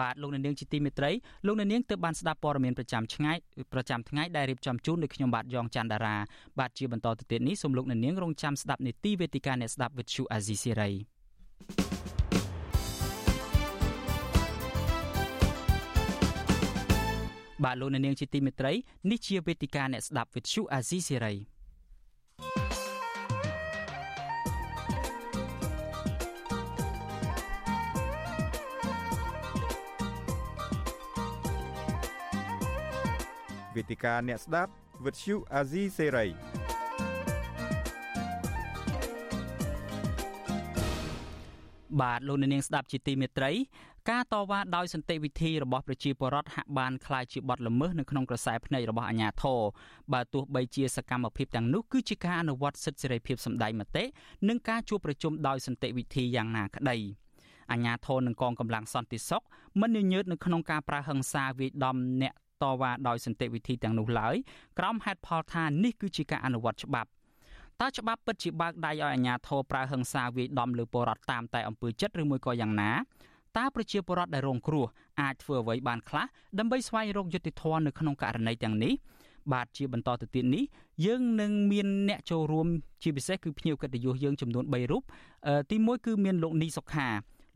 [0.00, 1.10] បាទលោកអ្នកនាងជាទីមេត្រី
[1.46, 3.32] លោកអ្នកនាងទើបបានស្ដាប់ព័ត៌មានប្រចាំថ្ងៃ
[3.72, 6.16] ប្រចាំថ្ងៃដែលរៀបចំជូនដោយខ្ញុំបាទយ៉ងច័ន្ទដារា
[6.58, 10.90] បាទជាបន្តទៅទៀតនេះសូមលោកអ្នកនាងរងចាំស្ដាប់នេតិវេទិកាអ្នកស្ដាប់វិទ្យុអាស៊ីសេរី
[17.64, 18.72] បាទលោកអ្នកនាងជាទីមេត្រី
[19.10, 21.34] នេះជាវេទិកាអ្នកស្ដាប់វិទ្យុអាស៊ីសេរី
[33.76, 34.72] វេទិកាអ្នកស្ដាប់
[35.04, 36.26] វិទ្យុអាស៊ីសេរី
[42.00, 43.50] បាទលោកអ្នកនាងស្ដាប់ជាទីមេត្រី
[44.09, 49.59] ការតវ៉ាដោយសន្តិវិធីរបស់ប្រជាពលរដ្ឋហាក់បានคล้ายជាបទល្មើសនៅក្នុងក្រសែភ្នែករបស់អាជ្ញាធរ
[50.13, 54.03] បើទោះបីជាសកម្មភាពទាំងនោះគឺជាការអនុវត្តសិទ្ធិសេរីភាពសម្ដែងមតិ
[54.49, 56.97] និងការជួបប្រជុំដោយសន្តិវិធីយ៉ាងណាក្តី
[57.71, 59.43] អាជ្ញាធរនិងកងកម្លាំងសន្តិសុខ
[59.81, 62.33] មិនញញើតនៅក្នុងការប្រើហិង្សាវាយដំអ្នក
[62.63, 64.35] តវ៉ាដោយសន្តិវិធីទាំងនោះឡើយ
[64.79, 67.09] ក្រោមហេតុផលថានេះគឺជាការអនុវត្តច្បាប់
[67.81, 72.91] តើច្បាប់ពិតជាបើកដៃឲ្យអាជ្ញាធរប្រើហិង្សាវាយដំលើពលរដ្ឋតាមតែអំពើចិត្តឬមួយក៏យ៉ាងណា
[73.58, 74.86] តើប្រជាពលរដ្ឋដែលរងគ្រោះ
[75.20, 76.24] អាចធ្វើអ្វីបានខ្លះ
[76.58, 78.92] ដើម្បីស្វែងរកយុត្តិធម៌នៅក្នុងករណីទាំងនេះ
[79.52, 80.64] បាទជាបន្តទៅទៀតនេះ
[81.06, 82.66] យើងនឹងមានអ្នកចូលរួម
[83.02, 85.02] ជាពិសេសគឺភ្ញៀវកិត្តិយសយើងចំនួន3រូប
[85.70, 87.08] ទី1គឺមានលោកនីសុខា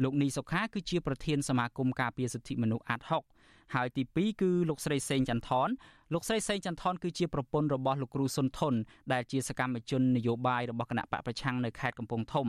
[0.04, 3.22] លោកនីសុខាគឺជាប្រធានសមាគមការពារសិទ្ធិមនុស្សអាត់ហុក
[3.74, 5.68] ហើយទី2គឺលោកស្រីសេងចន្ទថន
[6.14, 8.74] លោកស្រីសេងចន្ទថនគឺជាប្រពន្ធរបស់លោកគ្រូសុនថុន
[9.12, 12.46] ដែលជាសកម្មជននយោបាយរបស់គណៈបកប្រឆាំងនៅខេត្តកំពង់ធំ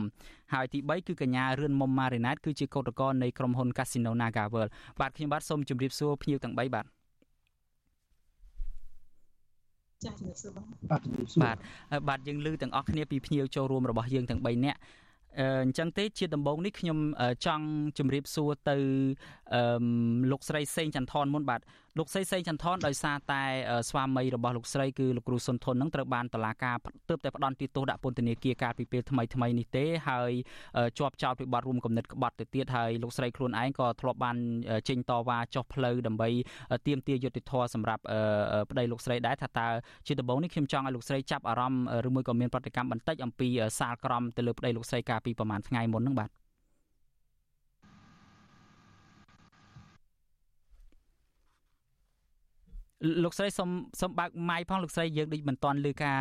[0.52, 6.86] ហើយទី3គឺកញ្ញារឿនមុំម៉ារីណាតគឺជាកោតក្រនៃក្រុមហ៊ុន Casino NagaWorld បាទខ្ញុំបាទសូមជម្រាបសួរភ្ញៀវទាំង3បាទ
[10.02, 11.02] ចា៎ជំរាបសួរបងបាទ
[11.42, 11.56] បាទ
[12.08, 14.78] បាទយើងលើទាំងអស់គ្នាពីភ្ញៀវចូលរួមរបស់យើងទាំង3នាក់
[15.38, 16.98] អញ្ចឹងទេជាដំបូងនេះខ្ញុំ
[17.46, 17.66] ចង់
[17.98, 18.76] ជម្រាបសួរទៅ
[20.30, 21.60] លោកស្រីសេងចន្ទថនមុនបាទ
[21.98, 23.42] លោកស្រីសេងចន្ទថនដោយសារតែ
[23.88, 26.76] ស្វាមីរបស់លោកស្រីគឺលោកគ្រូសុនធននឹងត្រូវបានតឡាការ
[27.08, 30.32] ទើបតែផ្ដន់ទោសដាក់ពន្ធនាគារកាលពីពេលថ្មីថ្មីនេះទេហើយ
[30.98, 34.36] ជាប់ចោទពីបទរួមគំនិតក្បត់ទៅទៀតហើយលោកស្រីខ្លួនឯងក៏ធ្លាប់បាន
[34.88, 36.28] ចេញតវ៉ាចុះផ្លូវដើម្បី
[36.86, 38.02] ទាមទារយុត្តិធម៌សម្រាប់
[38.70, 39.68] ប្តីលោកស្រីដែរថាតើ
[40.06, 46.30] ជាដំបូងនេះខ្ញុំចង់ឲ្យលោកស្រីចាប់អារម្មណ៍ឬមួយក៏មានប្រតិកម្មបន្តិចអំពីសាលក្រមទៅលើប្តីលោកស្រីកាលពីប្រហែលថ្ងៃមុនហ្នឹងបាទ
[53.24, 53.70] លោកស្រីសូម
[54.00, 56.18] សូមបើកម៉ៃផងលោកស្រីយើងដូចមិនទាន់ឮការ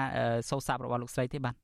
[0.49, 1.55] សូរសាប់របស់លោកស្រីទេបាទ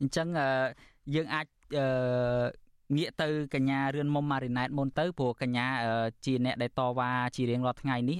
[0.00, 0.28] អញ្ចឹង
[1.14, 1.46] យើងអាច
[2.96, 5.66] ងាកទៅកញ្ញារឿនមុំម៉ារីណែតមុនទៅព្រោះកញ្ញា
[6.24, 8.18] ជាអ្នកដែលតវ៉ាជារៀងរាល់ថ្ងៃនេះ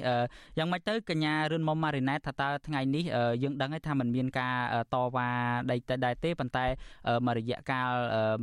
[0.59, 3.05] យ៉ាងម៉េចទៅកញ្ញារឿនមុំម៉ារីណែតថាតើថ្ងៃនេះ
[3.43, 4.57] យើងដឹងហើយថាมันមានការ
[4.95, 5.29] តវ៉ា
[5.71, 6.67] ដីទៅដែរទេប៉ុន្តែ
[7.27, 7.91] មួយរយៈកាល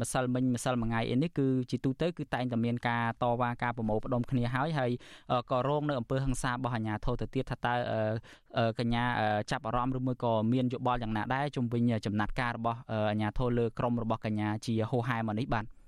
[0.01, 4.91] ម្សិលមិញម្សិលមួយថ្ងៃអីនេះគឺជាទូទៅគឺតែងតែមានការតវ៉ាការប្រមូលផ្ដុំគ្នាហើយហើយ
[5.51, 7.76] ក៏រងនៅអំពើហិង្សារបស់អាជ្ញាធរទៅទៀតថាតើ
[8.80, 9.03] កញ្ញា
[9.51, 15.80] ចាប់អារម្មណ៍ឬមួយក៏មានយោបល់យ៉ាងណាដែរជំវិញចំណាត់ការរបស់អាជ្ញាធរលើក្រមរបស់កញ្ញាជាហោហែមកនេះបាទអឺ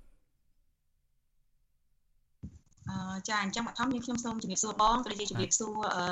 [3.29, 6.03] ចាអញ្ចឹងបឋមខ្ញុំសូមជម្រាបសួរបងក៏ដូចជាជម្រាបសួរអឺ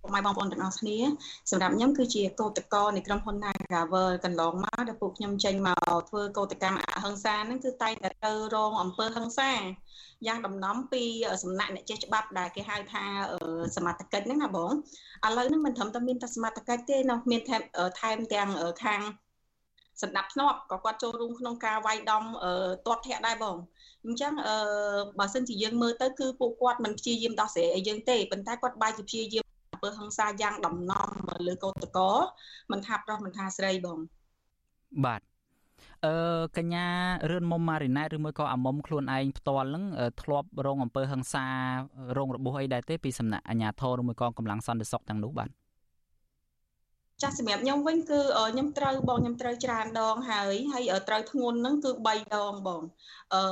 [0.00, 0.98] ពុកម៉ែបងប្អូនទាំងអស់គ្នា
[1.50, 9.52] សម្រាប់ខ្ញុំគឺជាកោតកោនៃក្រុមហ៊ុន Nagavel កន្លងមកដែលពួកខ្ញុំចេញមកធ្វើកោតកម្មអហិង្សាហ្នឹងគឺតែងតែទៅរងអំពើហិង្សា
[10.26, 11.02] យ៉ាងដំណំពី
[11.42, 13.04] សំណាក់អ្នកចេះច្បាប់ដែលគេហៅថា
[13.76, 14.70] សមត្ថកិច្ចហ្នឹងណាបង
[15.26, 17.62] ឥឡូវហ្នឹងមិនត្រឹមតែមានតែសមត្ថកិច្ចទេនៅមានថែម
[18.00, 18.48] ថែមទាំង
[18.84, 19.00] ខាង
[20.02, 22.24] សម្ដាប់ធ្នាប់ក៏គាត់ចូលរួមក្នុងការវាយដំ
[22.86, 23.56] ទាត់ធាក់ដែរបង
[24.06, 24.54] អញ្ចឹងអឺ
[25.18, 31.08] បើសិនជាយើងមើលទៅគឺពួកគាត់មិនព្យាយាមដោះស្រាយឲ្យយើងទេប៉ុន្តែគាត់បែរជាព្យាយាមអំពើហិង្សាយ៉ាងដំណំ
[31.46, 32.10] លើកោតកោ
[32.72, 33.98] មិនថាប្រុសមិនថាស្រីបង
[35.06, 35.20] បាទ
[36.06, 36.86] អឺកញ្ញា
[37.30, 39.84] រឿនមុំម៉ារីណែតឬមួយក៏អាមុំខ្លួនឯងផ្ទាល់ហ្នឹង
[40.22, 41.46] ធ្លាប់រងអំពើហិង្សា
[42.18, 45.48] រងរបួសអីដែរទេពីសំណាក់អាជ្ញាធរឬមួយកងកម្លាំងសន្តិសុខទាំងនោះបាទ
[47.22, 48.20] ចាស់សម្រាប់ខ្ញុំវិញគឺ
[48.52, 52.82] ខ្ញុំត្រូវបងខ្ញុំត្រូវច្រើនដងហើយហើយត្រូវធ្ងន់ហ្នឹងគឺ3ដងបង
[53.34, 53.42] អឺ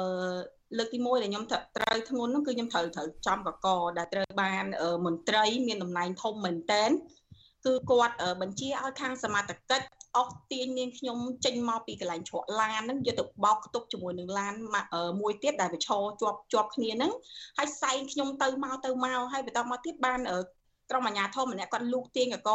[0.78, 3.66] លើកទី1ដែលខ្ញុំត្រូវធ្ងន់ហ្នឹងគឺខ្ញុំត្រូវត្រូវចំកក
[3.98, 4.64] ដែលត្រូវបាន
[5.06, 6.90] មន្ត្រី មានតំណែងធំមែនតែន
[7.66, 9.86] គឺគាត់បញ្ជាឲ្យខាងសមត្ថកិច្ច
[10.16, 14.54] អស់ទាញនាងខ្ញុំចេញមកពីកន្លែងជ្រក់ឡានហ្នឹងយកទៅបោកខ្ទប់ជាមួយនឹងឡាន
[15.20, 17.12] មួយទៀតដែលវាឈរជាប់ជាប់គ្នាហ្នឹង
[17.58, 20.20] ហើយសែងខ្ញុំទៅមកទៅមកហើយបន្តមកទៀតបាន
[20.90, 22.50] ក្រុមអាជ្ញាធរម្នាក់គាត់លូកទាញកក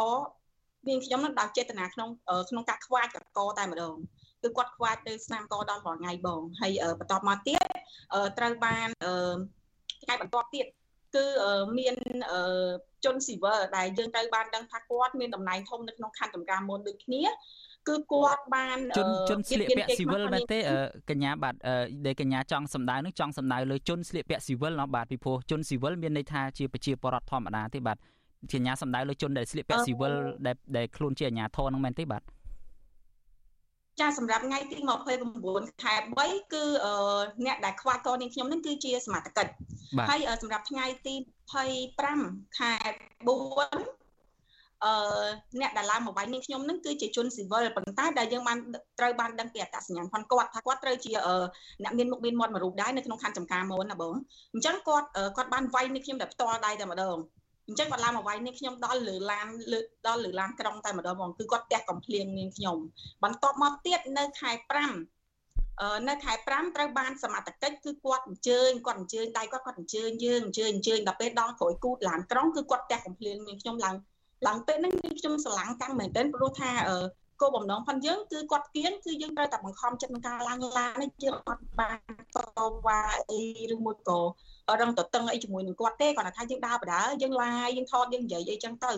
[0.88, 2.08] នាងខ្ញុំនឹងដល់ចេតនាក្នុង
[2.50, 3.94] ក្នុងការខ្វាចកកតែម្ដង
[4.42, 7.62] គឺគាត់ខ្វាចទៅស្នាមកដល់រាល់ថ្ងៃបងហើយបន្តមកទៀត
[8.38, 8.88] ត្រូវបាន
[10.04, 10.66] ថ្ងៃបន្ទាប់ទៀត
[11.16, 11.26] គឺ
[11.78, 11.94] មាន
[13.04, 17.22] ជនស៊ីវិលដែលយើងត្រូវបានដឹងថាគាត់មានតំណែងធំនៅក្នុងខណ្ឌតម្ការមុនដូចគ្នា
[17.88, 20.58] គឺគាត់បានជនជនស្លៀកពាក់ស៊ីវិលមែនទេ
[21.10, 21.54] កញ្ញាបាទ
[22.06, 27.96] ដែលកញ្ញាចង់សម្ដៅនឹងចង់សម្ដៅលើជនស្លៀកពាក់ស៊ីវិលណោះបាទពីព្រោះជនស៊ីវិលមានន័យថាជាប្រជាពលរដ្ឋធម្មតាទេបាទ
[28.50, 30.14] ជាអាញាសម្ដៅលើជនដែលស្លៀកពាក់ស៊ីវិល
[30.46, 32.22] ដែលដែលខ្លួនជាអាញាធរនឹងមែនទេបាទ
[34.00, 34.78] ចាសម្រាប់ថ្ងៃទី
[35.28, 36.64] 29ខែ3គឺ
[37.46, 39.46] អ្នកដែលខ្វាច់កនាងខ្ញុំនឹងគឺជាសមាជិក
[40.10, 41.14] ហើយសម្រាប់ថ្ងៃទី
[41.86, 44.02] 25ខែ4
[44.84, 44.94] អឺ
[45.60, 48.58] អ្នកដែលឡើងមកវាយនាងខ្ញុំនឹងគឺជាជនស៊ីវិលប៉ុន្តែដែលយើងបាន
[48.98, 51.12] ត្រូវបានដឹងពីអត្តសញ្ញាណផងគាត់ថាគាត់ត្រូវជា
[51.82, 54.14] អ្នកមានមុខមានមាត់មួយរូបដែរនៅក្នុងខណ្ឌចំការមូនណាបង
[54.54, 57.16] អញ្ចឹងគាត់គាត់បានវាយនាងខ្ញុំតែផ្ទាល់ដៃតែម្ដង
[57.72, 62.78] អញ្ចឹងគាត់ឡើងមកវាយនាងខ្ញុំដល់លើឡានលើដល់លើឡានក្រុងតែម្ដងហ្មងគឺគាត់ផ្ទះកំភ្លៀងនាងខ្ញុំ
[63.24, 64.50] បន្ទាប់មកទៀតនៅខែ
[65.24, 73.96] 5នៅខែ5ត្រូវបានសមត្ថកិច្ចគឺគាត់អញ្ជើញគាត់អញ្ជើញដៃគាត់គាត់អញ្ជើញយើងអញ្ជើញអញ្ជើញដល់ពេលដល់ក្រោយគូតឡានក្រុងគឺគាត់ផ្ទះកំភ្លៀងនាងខ្ញុំឡើង
[74.46, 76.70] ឡើងពេលហ្នឹងខ្ញុំស្រឡាំងកាំងមែនទែនព្រោះថា
[77.42, 81.98] គោលបំណងផងយើងគឺគាត់គៀនគឺយើងត្រូវតែបង្ខំចិត្តក្នុងការឡើងឡាននេះយើងអត់បាន
[82.34, 82.38] ត
[82.86, 83.42] វ៉ាអី
[83.74, 84.20] ឬមួយក៏
[84.80, 88.92] រឹងតតឹងអីជាមួយនឹងគាត់ទេគាត់ថាយើងដើរបដើយើងឡាយយើងថតយើងនិយាយអីចឹងទៅ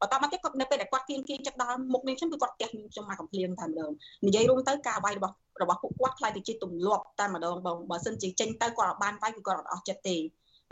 [0.00, 3.90] បន្តមកទៀតគាត់នៅពេលដែលគាត់គៀនគៀនចិត្តដល់មុខនេះខ្ញុំគឺគាត់ផ្ទះខ្ញុំមកកំភ្លៀងតែម្ដង
[4.26, 10.16] និយាយរួមទៅការវាយរបស់របស់ពួកគាត់ខ្លាយទៅជាទម្លាប់តែម្ដងបងបើសិនជាចេញទៅគាត់អត់បានវាយគឺគាត់អត់អស់ចិត្តទេ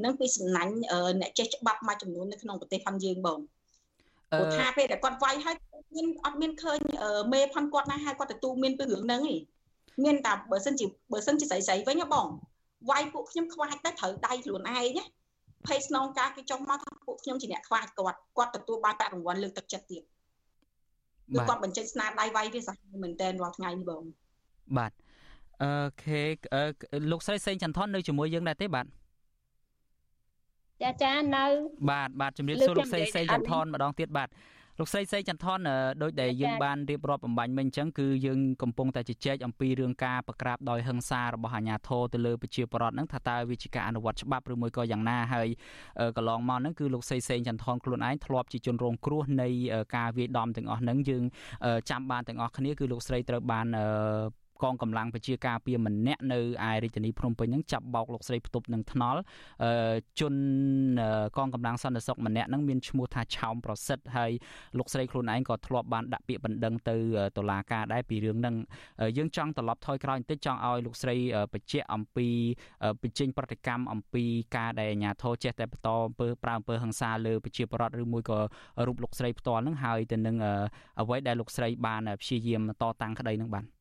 [0.05, 0.73] នឹងពីសំណាញ់
[1.21, 3.39] អ្នកចេះច្បាប់មួយចំនួននៅក្នុងប្រទេសផងយើងបង
[4.31, 5.57] ព្រោះថាពេលដែលគាត់វាយហើយ
[5.95, 6.79] មានអត់មានឃើញ
[7.33, 9.39] មេផាន់គាត់ណាហើយគាត់ទទួលមានពីរឿងហ្នឹងឯង
[10.05, 12.27] មានតែបើសិនជាបើសិនជាស្រីស្រីវិញបង
[12.91, 15.05] វាយពួកខ្ញុំខ្វាចតែត្រូវដៃខ្លួនឯងណា
[15.67, 20.03] ភ័យស្នងការគេចុះមកថាពួកខ្ញុំជាអ្នកខ្វាចគាត់គាត់ទទួលបានប្រាក់រង្វាន់លើកទឹកចិត្តទៀត
[21.35, 24.03] គឺគាត់បញ្ចេញស្នាដៃវាយវាសាហាវមែនតើរាល់ថ្ងៃនេះបង
[24.79, 24.93] បាទ
[25.63, 25.71] អូ
[26.03, 26.21] ខេ
[27.11, 28.87] លោកស្រីសេងចន្ទថននៅជាមួយយើងដែរទេបាទ
[30.83, 31.45] ចាចានៅ
[31.91, 34.31] បាទបាទជំរាបសួរលោកស្រីសេងចន្ទថនម្ដងទៀតបាទ
[34.81, 35.59] លោកស្រីសេងចន្ទថន
[36.03, 45.49] ដោយដែលយើងបានរៀបរាប់បំបញ្ញមិញអញ្ចឹងគឺយើងកំពុងតែជជែកអំពីរឿងការប្រក្រាបដោយហិង្សារបស់អាជ្ញាធរទៅលើប្រជាពលរដ្ឋហ្នឹងថាតើវាជាការអនុវត្តច្បាប់ឬមួយក៏យ៉ាងណាហើយ
[46.17, 49.49] កន្លងមកហ្នឹងគឺលោកស្រីសេងចន្ទថនខ្លួនឯងធ្លាប់ជាជនរងគ្រោះនៃ
[49.97, 51.23] ការវាយដំទាំងអស់ហ្នឹងយើង
[51.91, 53.67] ចាំបានទាំងអស់គ្នាគឺលោកស្រីត្រូវបាន
[54.63, 56.39] កងកម្លាំងប្រជាការពារម្នាក់នៅ
[56.71, 59.21] ឯរាជធានីភ្នំពេញហ្នឹងចាប់បោកលោកស្រីផ្ទប់នឹងថ្នល់
[60.21, 60.35] ជន
[61.37, 64.31] កងកម្លាំងសន្តិសុខម្នាក់ហ្នឹងមានឈ្មោះថាឆោមប្រសិទ្ធហើយ
[64.79, 66.97] លោកស្រីខ្លួនឯងក៏ធ្លាប់បានដាក់ពាក្យបណ្ដឹងទៅ
[67.37, 68.57] តុលាការដែរពីរឿងហ្នឹង
[69.17, 71.17] យើងចង់ត្រឡប់ថយក្រោយបន្តិចចង់ឲ្យលោកស្រី
[71.53, 72.29] បញ្ជាក់អំពី
[73.03, 74.25] បញ្ចេញប្រតិកម្មអំពី
[74.57, 78.39] ការដែលអាជ្ញាធរចេះតែបន្តអំពើប្រើអំពើហិង្សាលើប្រជាពលរដ្ឋឬមួយក៏
[78.87, 80.37] រូបលោកស្រីផ្ទាល់ហ្នឹងហើយទៅនឹង
[81.01, 83.78] អ្វីដែលលោកស្រីបានព្យាយាមតតាំងក្តីហ្នឹងបាទ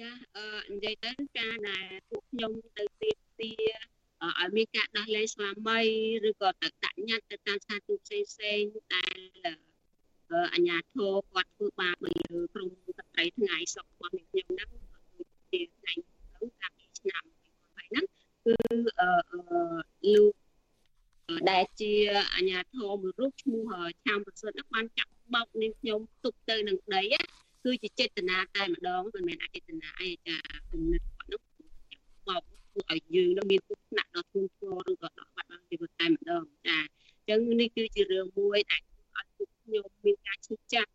[0.00, 3.52] ចាអឺនិយាយទៅការដែលពួកខ្ញុំទៅទីទា
[4.40, 5.80] ឲ្យមានការដោះលែងស្វាមី
[6.28, 8.62] ឬក៏ទៅដាក់ញត្តិទៅតាមស្ថានទូតផ្សេងផ្សេង
[8.94, 9.56] ដែល
[10.54, 12.12] អញ្ញាធរគាត់ធ្វើបាបលើ
[12.54, 14.70] ក្រុមស្ត្រីថ្ងៃសុខរបស់ខ្ញុំហ្នឹង
[15.50, 15.92] ជាថ្ងៃ
[16.40, 17.24] ទៅតាំងពីឆ្នាំ
[17.76, 18.04] 2020ហ្នឹង
[18.44, 18.54] គឺ
[19.00, 19.10] អឺ
[20.14, 20.32] លោក
[21.50, 21.92] ដែលជា
[22.34, 23.62] អញ្ញាធរមួយរូបឈ្មោះ
[24.04, 27.02] ឆាមប្រសិទ្ធបានចាក់បោកនាងខ្ញុំទុកទៅនឹងដី
[27.64, 30.36] គឺជាចេតនាតែម្ដងមិនមែនអចេតនាអីចា
[30.70, 31.40] គំនិតគាត់នោះ
[32.28, 38.82] បោកធ្វើឲ្យយើងនឹងមានគ្រោះថ្នាក់ដល់ធ្ងន់ធ្ងរឬក៏ដល់បាត់បង់ជីវិតតែម្ដងចាអញ្ចឹងនេះគឺជារឿងមួយដែល
[39.16, 40.90] ឲ្យពួកខ្ញុំមានការឈឺចាប់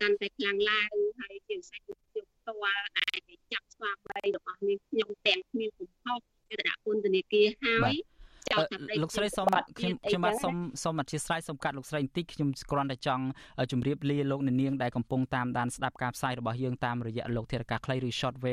[0.00, 3.20] កាន់តែខ្លាំងឡើងហើយជាពិសេសគឺខ្ញុំផ្ទាល់ដែល
[3.52, 7.94] ចាប់ស្វាមីរបស់នាងខ្ញុំទាំងគ្មានកំហុសគឺដាក់ពន្ធនាគារហើយ
[9.02, 9.46] លោកស្រីសូម
[9.78, 13.24] ខ្ញុំខ្ញុំបាទសូមសូមអធិស្ឋានសូមកាត់លោកស្រីបន្តិចខ្ញុំគ្រាន់តែចង់
[13.72, 18.50] ជម្រាបលាលោកអ្នកនាងដែលកំពុងតាមដានស្ដាប់ការផ្សាយរបស់យើងតាមរយៈលោកធារកាខ្លីឬ short wave